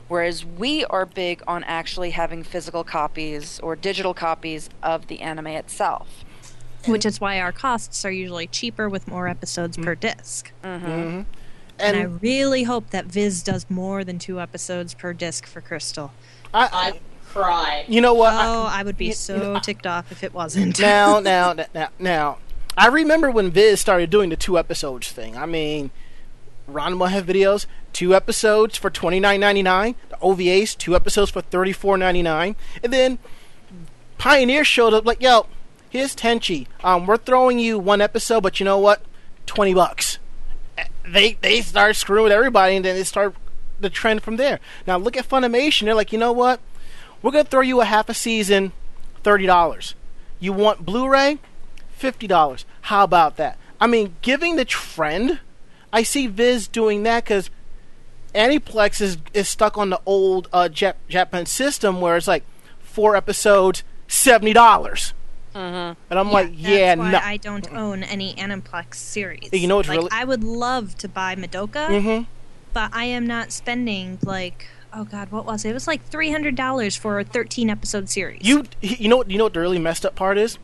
[0.08, 5.48] Whereas we are big on actually having physical copies or digital copies of the anime
[5.48, 6.24] itself.
[6.86, 10.52] which is why our costs are usually cheaper with more episodes per disc.
[10.62, 10.86] Mm-hmm.
[10.86, 11.20] hmm
[11.80, 16.12] And, I really hope that Viz does more than two episodes per disc for Crystal.
[16.54, 17.86] I, I cried.
[17.88, 18.32] you know what?
[18.32, 20.78] I- oh, I would be you- so you know, I- ticked off if it wasn't.
[20.78, 22.38] now, now, now, now, now,
[22.78, 25.36] I remember when Viz started doing the two episodes thing.
[25.36, 25.90] I mean,
[26.68, 29.94] Ron will have videos, two episodes for twenty nine ninety nine.
[30.10, 33.18] The OVAs, two episodes for thirty four ninety nine, and then
[34.18, 35.46] Pioneer showed up like, "Yo,
[35.88, 36.66] here's Tenchi.
[36.84, 39.00] Um, we're throwing you one episode, but you know what?
[39.46, 40.18] Twenty bucks."
[41.08, 43.34] They they started screwing with everybody, and then they start
[43.80, 44.60] the trend from there.
[44.86, 45.86] Now look at Funimation.
[45.86, 46.60] They're like, you know what?
[47.22, 48.72] We're gonna throw you a half a season,
[49.22, 49.94] thirty dollars.
[50.38, 51.38] You want Blu-ray?
[51.92, 52.66] Fifty dollars.
[52.82, 53.56] How about that?
[53.80, 55.40] I mean, giving the trend,
[55.94, 57.48] I see Viz doing that because
[58.36, 62.44] Aniplex is is stuck on the old uh, Jap- Japan system where it's like
[62.80, 65.14] four episodes, seventy dollars.
[65.54, 65.98] Mm-hmm.
[66.10, 67.18] And I'm like, yeah, that's why no.
[67.18, 69.48] I don't own any Aniplex series.
[69.52, 72.22] You know what's like, really- I would love to buy Madoka, hmm
[72.74, 75.70] but I am not spending like oh god, what was it?
[75.70, 78.42] It was like three hundred dollars for a thirteen episode series.
[78.42, 80.58] You you know what you know what the really messed up part is?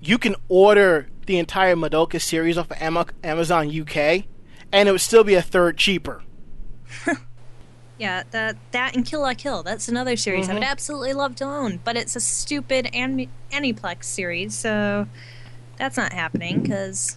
[0.00, 2.76] You can order the entire Madoka series off of
[3.22, 4.24] Amazon UK,
[4.72, 6.22] and it would still be a third cheaper.
[7.98, 9.62] Yeah, that that and Kill La Kill.
[9.62, 14.04] That's another series I would absolutely love to own, but it's a stupid Ani- Aniplex
[14.04, 15.06] series, so
[15.76, 17.16] that's not happening because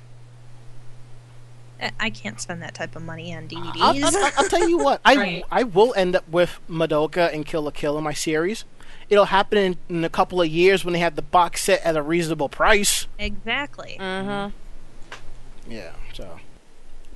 [2.00, 3.82] I can't spend that type of money on DVDs.
[3.82, 5.44] I'll, I'll, I'll- I'll tell you what, I Right.
[5.52, 8.64] I will end up with Madoka and Kill la Kill in my series.
[9.10, 11.96] It'll happen in, in a couple of years when they have the box set at
[11.98, 13.08] a reasonable price.
[13.18, 13.98] exactly.
[14.00, 15.72] Mm-hmm.
[15.72, 16.40] Yeah, so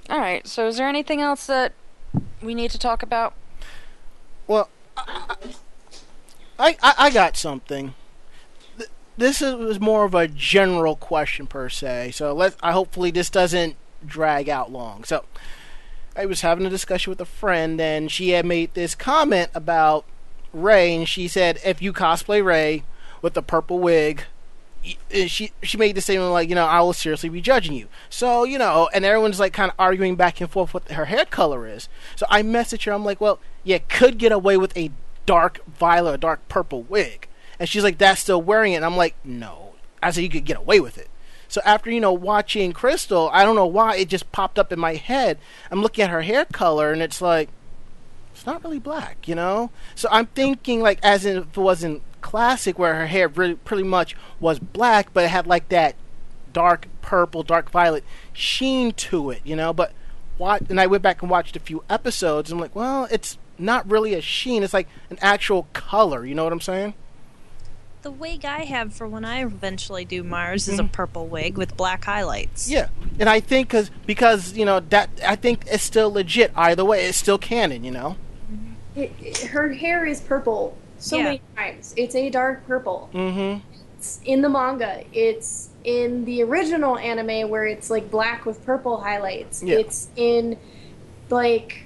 [0.09, 0.47] All right.
[0.47, 1.73] So, is there anything else that
[2.41, 3.33] we need to talk about?
[4.47, 7.93] Well, I, I, I got something.
[9.17, 12.11] This is more of a general question per se.
[12.11, 15.03] So let I hopefully this doesn't drag out long.
[15.03, 15.25] So
[16.15, 20.05] I was having a discussion with a friend, and she had made this comment about
[20.53, 22.83] Rei, and she said, "If you cosplay Rei
[23.21, 24.23] with the purple wig."
[25.27, 27.87] She she made the statement like you know I will seriously be judging you.
[28.09, 31.25] So you know and everyone's like kind of arguing back and forth what her hair
[31.25, 31.89] color is.
[32.15, 32.93] So I message her.
[32.93, 34.91] I'm like well yeah, could get away with a
[35.25, 37.27] dark violet or dark purple wig.
[37.59, 38.77] And she's like that's still wearing it.
[38.77, 39.73] And I'm like no.
[40.01, 41.09] I said you could get away with it.
[41.49, 44.79] So after you know watching Crystal I don't know why it just popped up in
[44.79, 45.39] my head.
[45.69, 47.49] I'm looking at her hair color and it's like
[48.33, 49.69] it's not really black, you know.
[49.95, 54.15] So I'm thinking like as if it wasn't classic where her hair really pretty much
[54.39, 55.95] was black, but it had like that
[56.53, 58.03] dark purple, dark violet
[58.33, 59.73] sheen to it, you know.
[59.73, 59.93] But
[60.37, 60.69] what?
[60.69, 62.49] And I went back and watched a few episodes.
[62.49, 64.63] And I'm like, well, it's not really a sheen.
[64.63, 66.25] It's like an actual color.
[66.25, 66.93] You know what I'm saying?
[68.01, 70.91] The wig I have for when I eventually do Mars is a mm-hmm.
[70.93, 72.69] purple wig with black highlights.
[72.69, 72.87] Yeah.
[73.19, 77.05] And I think cause, because you know that I think it's still legit either way.
[77.05, 78.15] It's still canon, you know.
[78.95, 81.23] It, it- her hair is purple so Yeah.
[81.23, 81.93] many times.
[81.97, 83.09] It's a dark purple.
[83.13, 83.59] Mm-hmm.
[83.97, 85.03] It's in the manga.
[85.13, 89.63] It's in the original anime where it's like black with purple highlights.
[89.63, 89.77] Yeah.
[89.77, 90.57] It's in
[91.29, 91.85] like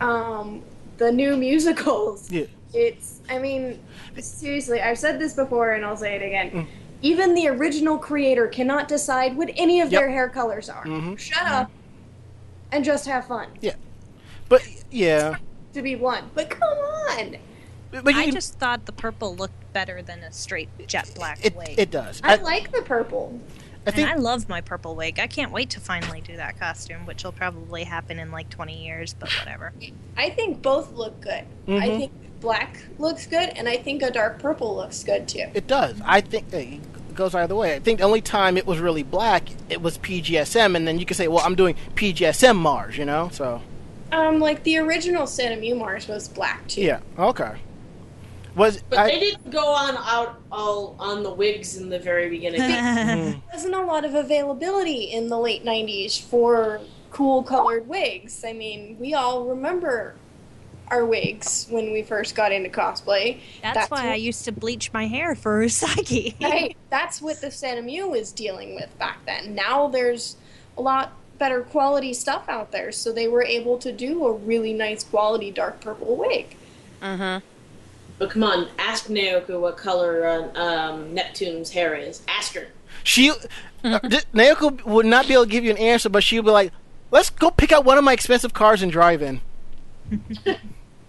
[0.00, 0.62] um
[0.98, 2.30] the new musicals.
[2.30, 2.44] Yeah.
[2.72, 3.78] It's I mean
[4.18, 6.50] seriously, I've said this before and I'll say it again.
[6.50, 6.66] Mm.
[7.02, 10.00] Even the original creator cannot decide what any of Yep.
[10.00, 10.84] their hair colors are.
[10.84, 11.18] Mhm.
[11.18, 11.70] Shut up
[12.70, 13.48] and just have fun.
[13.60, 13.74] Yeah.
[14.48, 15.36] But yeah.
[15.74, 16.30] To be one.
[16.34, 17.36] But come on.
[17.92, 21.44] But you I can- just thought the purple looked better than a straight jet black
[21.44, 21.74] it, wig.
[21.78, 22.20] it does.
[22.24, 23.38] I, I, like the purple.
[23.86, 25.18] I think and I love my purple wig.
[25.18, 28.84] I can't wait to finally do that costume, which will probably happen in like 20
[28.84, 29.72] years, but whatever.
[30.16, 31.44] I think both look good.
[31.66, 31.98] I Mhm.
[31.98, 35.46] think black looks good, and I think a dark purple looks good too.
[35.54, 36.00] It does.
[36.04, 36.80] I think it
[37.14, 37.74] goes either way.
[37.74, 41.04] I think the only time it was really black, it was PGSM, and then you
[41.04, 43.30] could say, well, I'm doing PGSM Mars, you know?
[43.32, 43.62] So,
[44.12, 46.82] Um, like the original SeraMyu Mars was black too.
[46.82, 47.52] yeah, okay.
[48.54, 52.28] Was But I, they didn't go on out all on the wigs in the very
[52.28, 52.60] beginning.
[52.60, 56.80] There wasn't a lot of availability in the late '90s for
[57.10, 58.44] cool colored wigs.
[58.44, 60.14] I mean, we all remember
[60.88, 63.38] our wigs when we first got into cosplay.
[63.62, 66.40] That's, That's why what- I used to bleach my hair for Usagi.
[66.42, 66.76] Right.
[66.90, 69.54] That's what the SeraMyu was dealing with back then.
[69.54, 70.36] Now there's
[70.76, 74.72] a lot better quality stuff out there, so they were able to do a really
[74.74, 76.56] nice quality dark purple wig.
[77.00, 77.44] Mm-hmm.
[78.22, 82.22] But come on, ask Naoko what color uh, um, Neptune's hair is.
[82.28, 82.68] Ask her.
[83.02, 83.34] she, uh,
[84.32, 86.70] Naoko would not be able to give you an answer, but she would be like,
[87.10, 89.40] let's go pick out one of my expensive cars and drive in.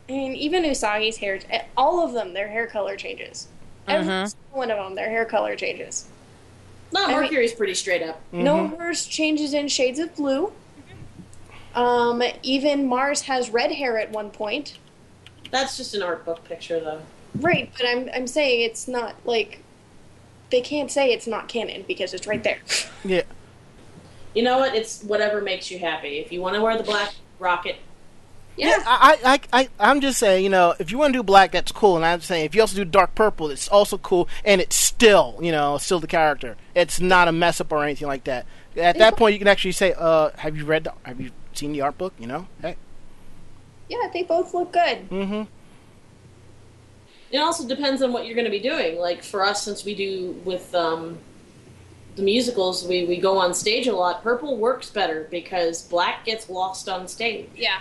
[0.10, 3.48] And even Usagi's hair, eh, all of them, their hair color changes.
[3.88, 4.28] Every Mhm.
[4.32, 6.08] single one of them, their hair color changes.
[6.92, 8.20] No, I mean- Mercury's pretty straight up.
[8.32, 8.78] No Mhm.
[8.80, 10.52] hers changes in shades of blue.
[11.76, 14.74] Um, even Mars has red hair at one point.
[15.54, 17.00] That's just an art book picture, though.
[17.40, 19.64] Right, but I'm I'm saying it's not like
[20.50, 22.60] they can't say it's not canon because it's right there.
[23.06, 23.24] Yeah.
[24.34, 24.74] You know what?
[24.76, 26.20] It's whatever makes you happy.
[26.20, 27.76] If you want to wear the black rocket,
[28.56, 31.52] Yeah, I, I, I, I'm just saying, you know, if you want to do black,
[31.52, 31.98] that's cool.
[31.98, 35.38] And I'm saying, if you also do dark purple, it's also cool, and it's still,
[35.42, 36.56] you know, still the character.
[36.74, 38.46] It's not a mess up or anything like that.
[38.78, 41.74] At that point, you can actually say, uh, have you read, the, have you seen
[41.74, 42.14] the art book?
[42.18, 42.78] You know, hey,
[44.02, 45.10] yeah, they both look good.
[45.10, 45.44] mm-hmm.
[47.32, 48.98] it also depends on what you're going to be doing.
[49.00, 51.18] Like for us, since we do with um,
[52.16, 54.24] the musicals, we, we go on stage a lot.
[54.24, 57.50] Purple works better because black gets lost on stage.
[57.56, 57.80] Yeah,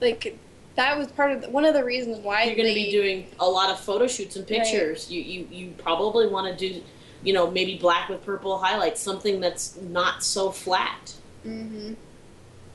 [0.00, 0.38] like
[0.76, 2.90] that was part of the, one of the reasons why You're going to they- be
[2.90, 5.10] doing a lot of photo shoots and pictures.
[5.10, 6.82] You, you you probably want to do,
[7.22, 11.14] you know, maybe black with purple highlights, something that's not so flat.
[11.46, 11.96] Mhm.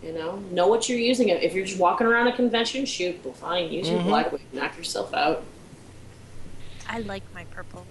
[0.03, 1.29] You know, know what you're using.
[1.29, 1.41] it.
[1.43, 4.05] If you're just walking around a convention, shoot, well, fine, use your Mhm.
[4.05, 5.43] black wig, knock yourself out.
[6.87, 7.85] I like my purple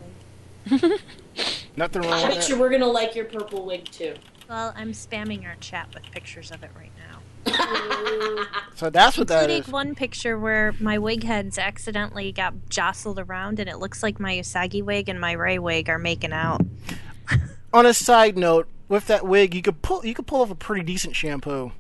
[0.71, 1.01] wig.
[1.77, 4.15] nothing wrong I with bet you we're gonna like your purple wig too.
[4.49, 7.03] Well, I'm spamming our chat with pictures of it right now.
[8.77, 9.57] So that's what that is.
[9.59, 9.73] Including is.
[9.73, 14.35] one picture where my wig heads accidentally got jostled around and it looks like my
[14.35, 16.61] Usagi wig and my Rei wig are making out.
[17.73, 20.55] On a side note, with that wig, you could pull, you could pull off a
[20.55, 21.73] pretty decent Shampoo.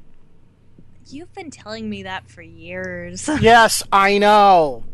[1.08, 3.28] You've been telling me that for years.
[3.40, 4.84] yes, I know.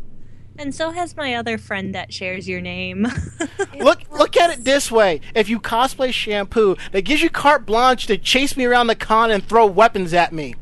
[0.59, 3.07] and so has my other friend that shares your name.
[3.79, 8.05] Look, look at it this way: if you cosplay Shampoo, that gives you carte blanche
[8.07, 10.55] to chase me around the con and throw weapons at me.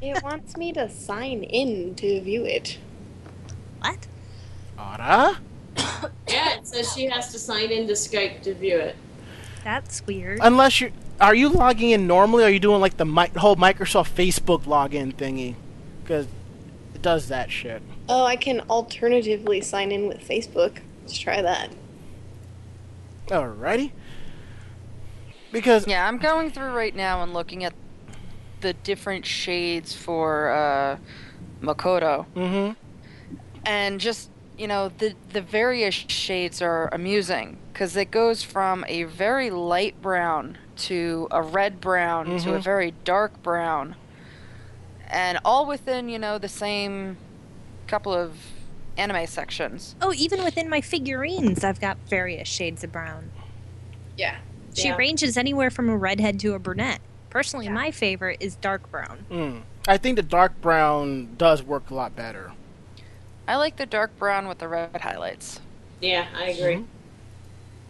[0.00, 2.78] it wants me to sign in to view it.
[3.80, 4.06] What?
[4.78, 5.38] Ara?
[6.28, 8.96] Yeah, it says she has to sign into Skype to view it.
[9.64, 10.38] That's weird.
[10.42, 12.44] Unless you are are you logging in normally?
[12.44, 15.56] Or are you doing like the mi- whole Microsoft Facebook login thingy?
[16.02, 16.26] Because
[16.94, 17.82] it does that shit.
[18.08, 20.78] Oh, I can alternatively sign in with Facebook.
[21.02, 21.70] Let's try that.
[23.26, 23.92] Alrighty.
[25.52, 27.72] Because Yeah, I'm going through right now and looking at
[28.60, 30.96] the different shades for uh,
[31.62, 32.72] Makoto, Mm-hmm.
[33.66, 39.04] and just you know the the various shades are amusing because it goes from a
[39.04, 42.62] very light brown to a red brown to a Mhm.
[42.62, 43.94] very dark brown,
[45.08, 47.16] and all within you know the same
[47.86, 48.36] couple of
[48.96, 49.94] anime sections.
[50.02, 53.30] Oh, even within my figurines, I've got various shades of brown.
[54.16, 54.36] Yeah.
[54.74, 54.96] She Yeah.
[54.96, 57.00] ranges anywhere from a redhead to a brunette.
[57.30, 59.24] Personally, my favorite is dark brown.
[59.30, 62.52] mm, I think the dark brown does work a lot better.
[63.48, 65.60] I like the dark brown with the red highlights.
[66.02, 66.74] Yeah, I agree.
[66.76, 66.84] Mhm.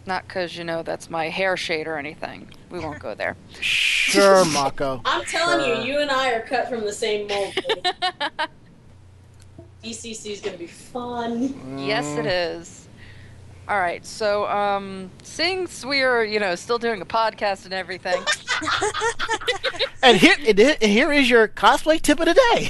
[0.05, 2.49] Not because, you know, that's my hair shade or anything.
[2.71, 3.35] We won't go there.
[3.61, 5.01] Sure, Mako.
[5.05, 5.83] I'm telling Sure.
[5.85, 7.53] you, you and I are cut from the same mold.
[9.83, 11.77] DCC is going to be fun.
[11.77, 12.87] yes, it is.
[13.67, 18.19] All right, so um, since we're, you know, still doing a podcast and everything,
[20.01, 22.69] And here, it is, and here is your cosplay tip of the day.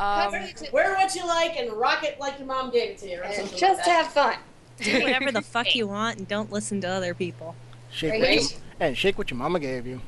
[0.00, 0.32] Um,
[0.72, 3.20] Wear what you like and rock it like your mom gave it to you.
[3.20, 4.36] Or just like have fun.
[4.78, 7.54] Do whatever the fuck you want and don't listen to other people.
[7.92, 8.20] shake Right.
[8.40, 10.00] what your, and shake what your mama gave you.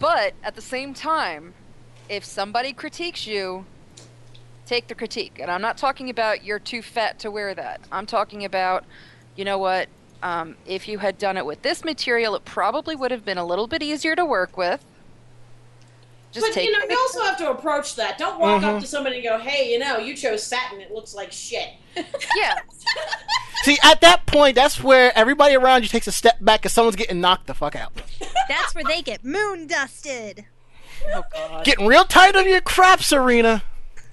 [0.00, 1.54] but at the same time,
[2.08, 3.66] if somebody critiques you,
[4.66, 5.38] take the critique.
[5.38, 7.80] And I'm not talking about you're too fat to wear that.
[7.92, 8.84] I'm talking about,
[9.36, 9.88] you know what?
[10.22, 13.44] Um, if you had done it with this material, it probably would have been a
[13.46, 14.84] little bit easier to work with.
[16.34, 18.18] Just But take you know, you also have to approach that.
[18.18, 18.74] Don't walk Mhm.
[18.76, 20.80] up to somebody and go, "Hey, you know, you chose satin.
[20.80, 22.56] It looks like shit." yeah.
[23.62, 26.96] See, at that point, that's where everybody around you takes a step back because someone's
[26.96, 27.92] getting knocked the fuck out.
[28.48, 30.44] That's where they get moon dusted.
[31.14, 31.64] Oh God.
[31.64, 33.62] Getting real tight of your crap, Serena.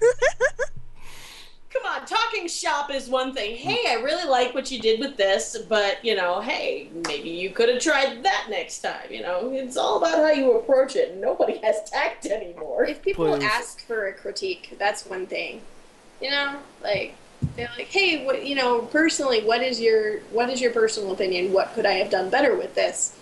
[1.82, 3.56] Come on, talking shop is one thing.
[3.56, 7.50] Hey, I really like what you did with this, but you know, hey, maybe you
[7.50, 9.10] could have tried that next time.
[9.10, 11.16] You know, it's all about how you approach it.
[11.16, 12.84] Nobody has tact anymore.
[12.84, 13.42] If people Please.
[13.42, 15.60] ask for a critique, that's one thing.
[16.20, 17.16] You know, like
[17.56, 21.52] they're like, "Hey, what you know, personally, what is your what is your personal opinion?
[21.52, 23.16] What could I have done better with this?"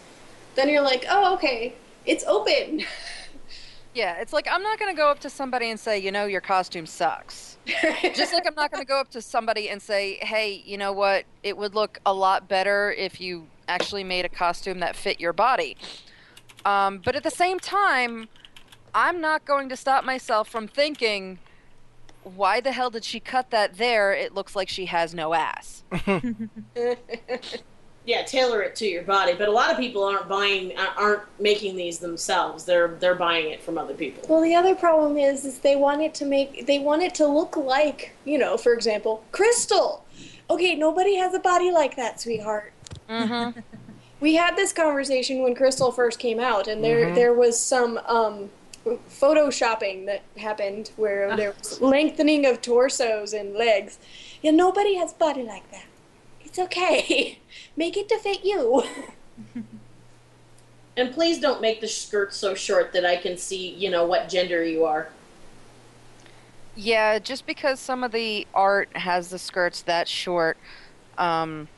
[0.54, 1.74] Then you're like, "Oh, okay.
[2.04, 2.82] It's open."
[3.94, 6.26] Yeah, it's like I'm not going to go up to somebody and say, you know,
[6.26, 7.58] your costume sucks.
[8.14, 10.92] Just like I'm not going to go up to somebody and say, hey, you know
[10.92, 11.24] what?
[11.42, 15.32] It would look a lot better if you actually made a costume that fit your
[15.32, 15.76] body.
[16.64, 18.28] Um, but at the same time,
[18.94, 21.38] I'm not going to stop myself from thinking,
[22.22, 24.12] why the hell did she cut that there?
[24.12, 25.82] It looks like she has no ass.
[28.06, 29.34] yeah, tailor it to your body.
[29.34, 32.64] But a lot of people aren't buying, aren't making these themselves.
[32.64, 34.24] They're they're buying it from other people.
[34.28, 37.26] Well, the other problem is, is they want it to make they want it to
[37.26, 40.04] look like, you know, for example, Crystal.
[40.48, 42.72] Okay, nobody has a body like that, sweetheart.
[43.08, 43.60] Mm-hmm.
[44.20, 47.14] We had this conversation when Crystal first came out, and there Mhm.
[47.14, 48.50] there was some um,
[49.08, 53.98] photoshopping that happened where there was lengthening of torsos and legs.
[54.42, 55.84] Yeah, nobody has body like that.
[56.50, 57.38] It's okay.
[57.76, 58.82] Make it to fit you.
[60.96, 64.28] And please don't make the skirt so short that I can see, you know, what
[64.28, 65.08] gender you are.
[66.76, 70.58] Yeah, just because some of the art has the skirts that short,
[71.16, 71.68] um,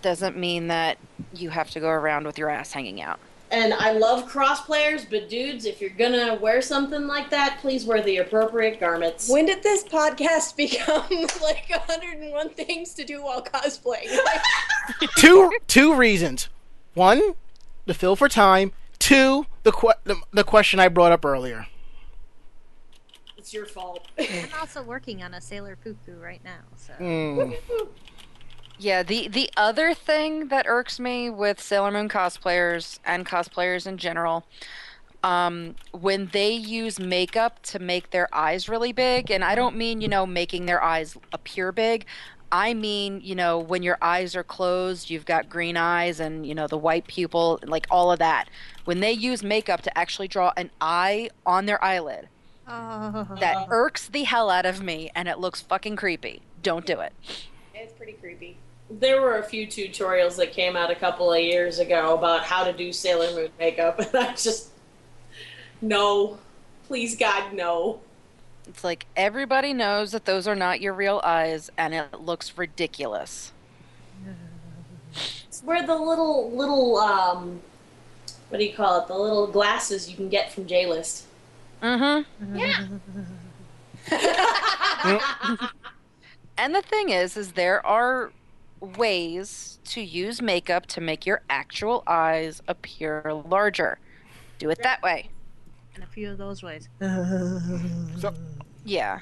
[0.00, 0.98] doesn't mean that
[1.34, 3.18] you have to go around with your ass hanging out.
[3.52, 8.00] And I love cross-players, but dudes, if you're gonna wear something like that, please wear
[8.02, 9.28] the appropriate garments.
[9.28, 11.04] When did this podcast become
[11.42, 14.18] like 101 things to do while cosplaying?
[15.18, 16.48] two two reasons.
[16.94, 17.34] One,
[17.84, 18.72] the fill for time.
[18.98, 21.66] Two, the, que- the the question I brought up earlier.
[23.36, 24.06] It's your fault.
[24.18, 26.92] I'm also working on a Sailor Kakyuu right now, so.
[27.00, 27.58] Mm.
[28.82, 33.96] Yeah, the the other thing that irks me with Sailor Moon cosplayers and cosplayers in
[33.96, 34.44] general,
[35.22, 40.00] um, when they use makeup to make their eyes really big, and I don't mean
[40.00, 42.06] you know making their eyes appear big.
[42.50, 46.54] I mean, you know, when your eyes are closed, you've got green eyes and, you
[46.54, 48.46] know, the white pupil, like all of that.
[48.84, 52.28] When they use makeup to actually draw an eye on their eyelid,
[52.68, 53.26] Oh.
[53.40, 56.42] that irks the hell out of me and it looks fucking creepy.
[56.62, 57.14] Don't do it.
[57.74, 58.58] it's pretty creepy.
[58.98, 62.64] There were a few tutorials that came out a couple of years ago about how
[62.64, 64.70] to do Sailor Moon makeup, and I just
[65.80, 66.38] no,
[66.92, 68.00] Please, God, no.
[68.68, 73.50] It's like everybody knows that those are not your real eyes, and it looks ridiculous.
[75.46, 77.62] It's where the little little um,
[78.50, 79.08] what do you call it?
[79.08, 81.24] The little glasses you can get from J List.
[81.82, 82.56] Mm-hmm.
[82.58, 82.88] Yeah.
[86.58, 88.30] And the thing is, is there are
[88.82, 93.98] ways to use makeup to make your actual eyes appear larger.
[94.58, 95.30] Do it that way.
[95.94, 96.88] And a few of those ways.
[97.00, 98.34] So,
[98.84, 99.20] Yeah.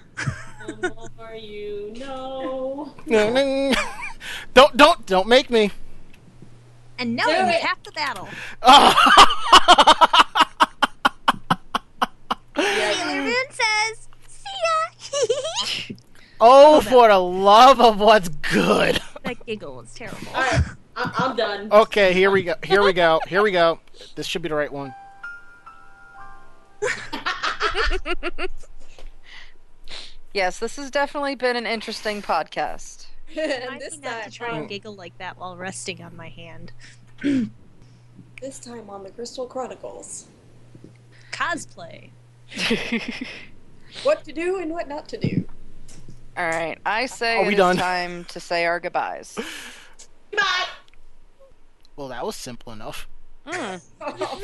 [0.66, 2.94] the more you know.
[4.54, 5.70] don't don't don't make me.
[6.98, 7.62] And now Do we it.
[7.62, 8.28] half the battle.
[8.62, 8.94] Yeah.
[12.56, 15.96] Sailor Moon says, "See ya."
[16.42, 18.98] Oh, for the love of what's good.
[19.34, 20.18] That giggle was terrible.
[20.34, 20.60] All right,
[20.96, 21.72] I- I'm done.
[21.72, 22.54] Okay, here we go.
[22.62, 23.20] Here we go.
[23.26, 23.80] Here we go.
[24.14, 24.94] This should be the right one.
[30.32, 33.06] Yes, this has definitely been an interesting podcast.
[33.36, 36.70] I this need not to try and giggle like that while resting on my hand.
[37.22, 40.28] this time on the Crystal Chronicles,
[41.32, 42.10] Cosplay.
[44.04, 45.44] what to do and what not to do.
[46.36, 47.76] All right, I say Are it we is done?
[47.76, 49.36] time to say our goodbyes.
[50.32, 50.42] Bye.
[51.96, 53.06] Well, that was simple enough.
[53.46, 53.78] Mm.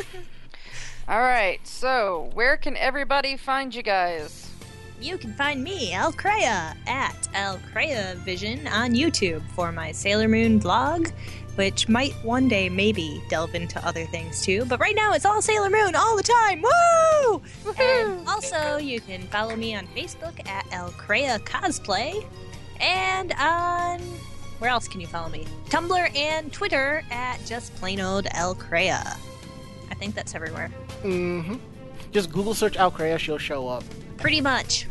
[1.08, 4.50] All right, so where can everybody find you guys?
[5.00, 10.60] You can find me, Alkrea, at El Crea Vision on YouTube for my Sailor Moon
[10.60, 11.12] vlog,
[11.56, 14.64] which might one day maybe delve into other things too.
[14.66, 16.62] But right now it's all Sailor Moon all the time.
[16.62, 17.42] Woo!
[17.78, 22.24] And also, you can follow me on Facebook at Alkrea Cosplay,
[22.80, 24.00] and on
[24.58, 25.46] where else can you follow me?
[25.68, 29.18] Tumblr and Twitter at just plain old Alkrea.
[29.90, 30.70] I think that's everywhere.
[31.02, 31.56] Mm-hmm.
[32.12, 33.84] Just Google search El Alkrea, she'll show up.
[34.16, 34.86] Pretty much.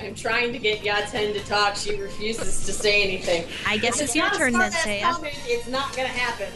[0.00, 1.76] I'm trying to get Yaten to talk.
[1.76, 3.46] She refuses to say anything.
[3.66, 5.16] I guess it's If your turn then, Seiya.
[5.46, 6.52] It's not gonna happen.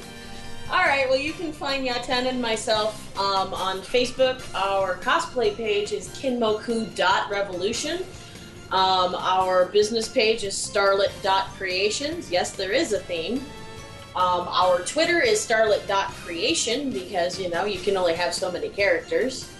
[0.70, 1.08] All right.
[1.08, 4.42] Well, you can find Yaten and myself um, on Facebook.
[4.54, 8.04] Our cosplay page is kinmoku.revolution.
[8.70, 12.30] Um, our business page is starlet.creations.
[12.30, 13.38] Yes, there is a theme.
[14.14, 19.50] Um, our Twitter is starlet.creation because, you know, you can only have so many characters.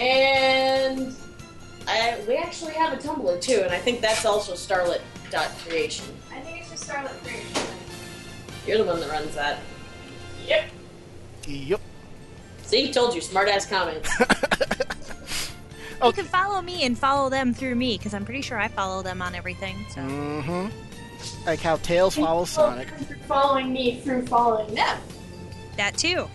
[0.00, 1.14] And
[1.86, 6.06] I, we actually have a Tumblr too, and I think that's also starlet.creation.
[6.32, 7.62] I think it's just Starlet Creation.
[8.66, 9.60] You're the one that runs that.
[10.46, 10.64] Yep.
[11.46, 11.80] Yep.
[12.62, 14.08] See, told you, smart ass comments.
[16.04, 19.02] You can follow me and follow them through me because I'm pretty sure I follow
[19.02, 19.86] them on everything.
[19.88, 21.46] So Mm-hmm.
[21.46, 22.88] Like how Tails follows Sonic.
[23.26, 24.98] Following me through following them.
[25.78, 26.28] that too.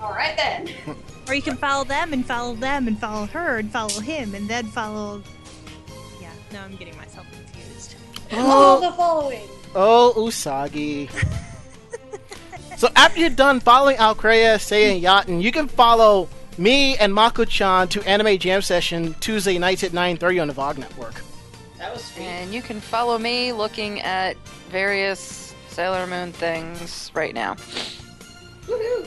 [0.00, 0.70] All right then.
[1.30, 4.48] Or you can follow them and follow them and follow her and follow him and
[4.48, 5.22] then follow.
[6.20, 7.94] Yeah, no, I'm getting myself confused.
[8.32, 9.48] All Oh, the following.
[9.76, 11.08] oh, Usagi.
[12.76, 16.28] so after you're done following Alkrea, Seiya, and Yaten, you can follow
[16.58, 21.22] me and Mako-chan to Anime Jam Session Tuesday nights at 9.30 on the VOG Network.
[21.78, 22.24] that was sweet.
[22.24, 24.36] And you can follow me looking at
[24.68, 27.54] various Sailor Moon things right now.
[28.66, 29.06] Woohoo!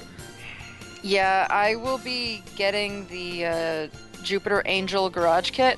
[1.03, 3.87] Yeah, I will be getting the uh,
[4.23, 5.77] Jupiter Angel Garage Kit,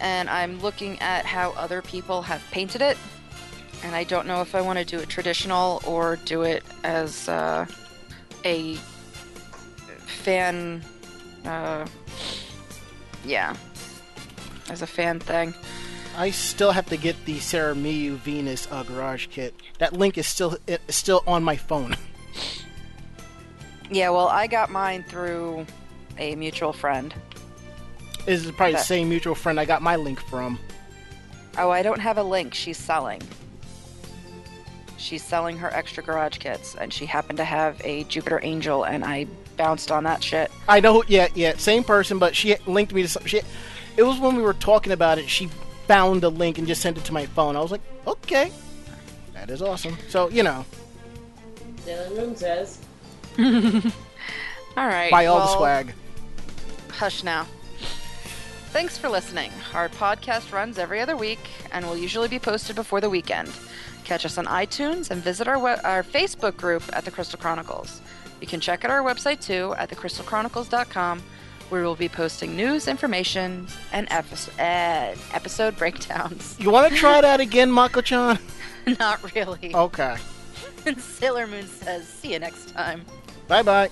[0.00, 2.96] and I'm looking at how other people have painted it.
[3.84, 7.28] And I don't know if I want to do it traditional or do it as
[7.28, 7.66] uh,
[8.46, 8.76] a
[10.06, 10.82] fan.
[11.44, 11.86] Uh,
[13.26, 13.54] yeah,
[14.70, 15.52] as a fan thing.
[16.16, 19.54] I still have to get the SeraMyu Venus uh, Garage Kit.
[19.78, 21.94] That link is still is still on my phone.
[23.90, 25.66] Yeah, well, I got mine through
[26.18, 27.14] a mutual friend.
[28.24, 30.58] This is probably the same mutual friend I got my link from.
[31.58, 32.54] Oh, I don't have a link.
[32.54, 33.22] She's selling.
[34.96, 39.04] She's selling her extra garage kits, and she happened to have a Jupiter Angel, and
[39.04, 39.26] I
[39.56, 40.50] bounced on that shit.
[40.68, 43.24] I know, yeah, yeah, same person, but she linked me to some.
[43.24, 43.40] She,
[43.96, 45.28] it was when we were talking about it.
[45.28, 45.48] She
[45.86, 47.56] found the link and just sent it to my phone.
[47.56, 48.50] I was like, okay,
[49.34, 49.96] that is awesome.
[50.08, 50.64] So you know,
[51.84, 52.80] Sailor Moon says.
[54.76, 55.10] All right.
[55.10, 55.94] buy all the swag.
[56.90, 57.46] Hush now.
[58.70, 59.50] Thanks for listening.
[59.72, 61.38] Our podcast runs every other week
[61.72, 63.50] and will usually be posted before the weekend.
[64.04, 68.00] Catch us on iTunes and visit our we- our Facebook group at the Crystal Chronicles.
[68.40, 71.22] You can check out our website too at thecrystalchronicles.com,
[71.70, 76.54] where we'll be posting news, information, and episode, uh, episode breakdowns.
[76.60, 78.38] You want to try that again, Mako-chan?
[79.00, 79.74] Not really.
[79.74, 80.16] Okay,
[80.98, 83.04] Sailor Moon says, "See you next time."
[83.48, 83.90] Bye bye.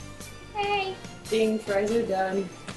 [0.54, 0.94] Hey.
[1.28, 2.48] Ding, fries are done.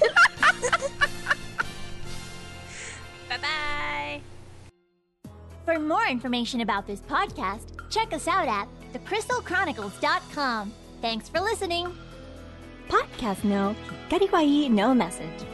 [3.28, 4.20] bye bye.
[5.64, 10.72] For more information about this podcast, check us out at thecrystalchronicles.com.
[11.00, 11.94] Thanks for listening.
[12.88, 13.76] Podcast no
[14.08, 15.44] Kikariwai no message.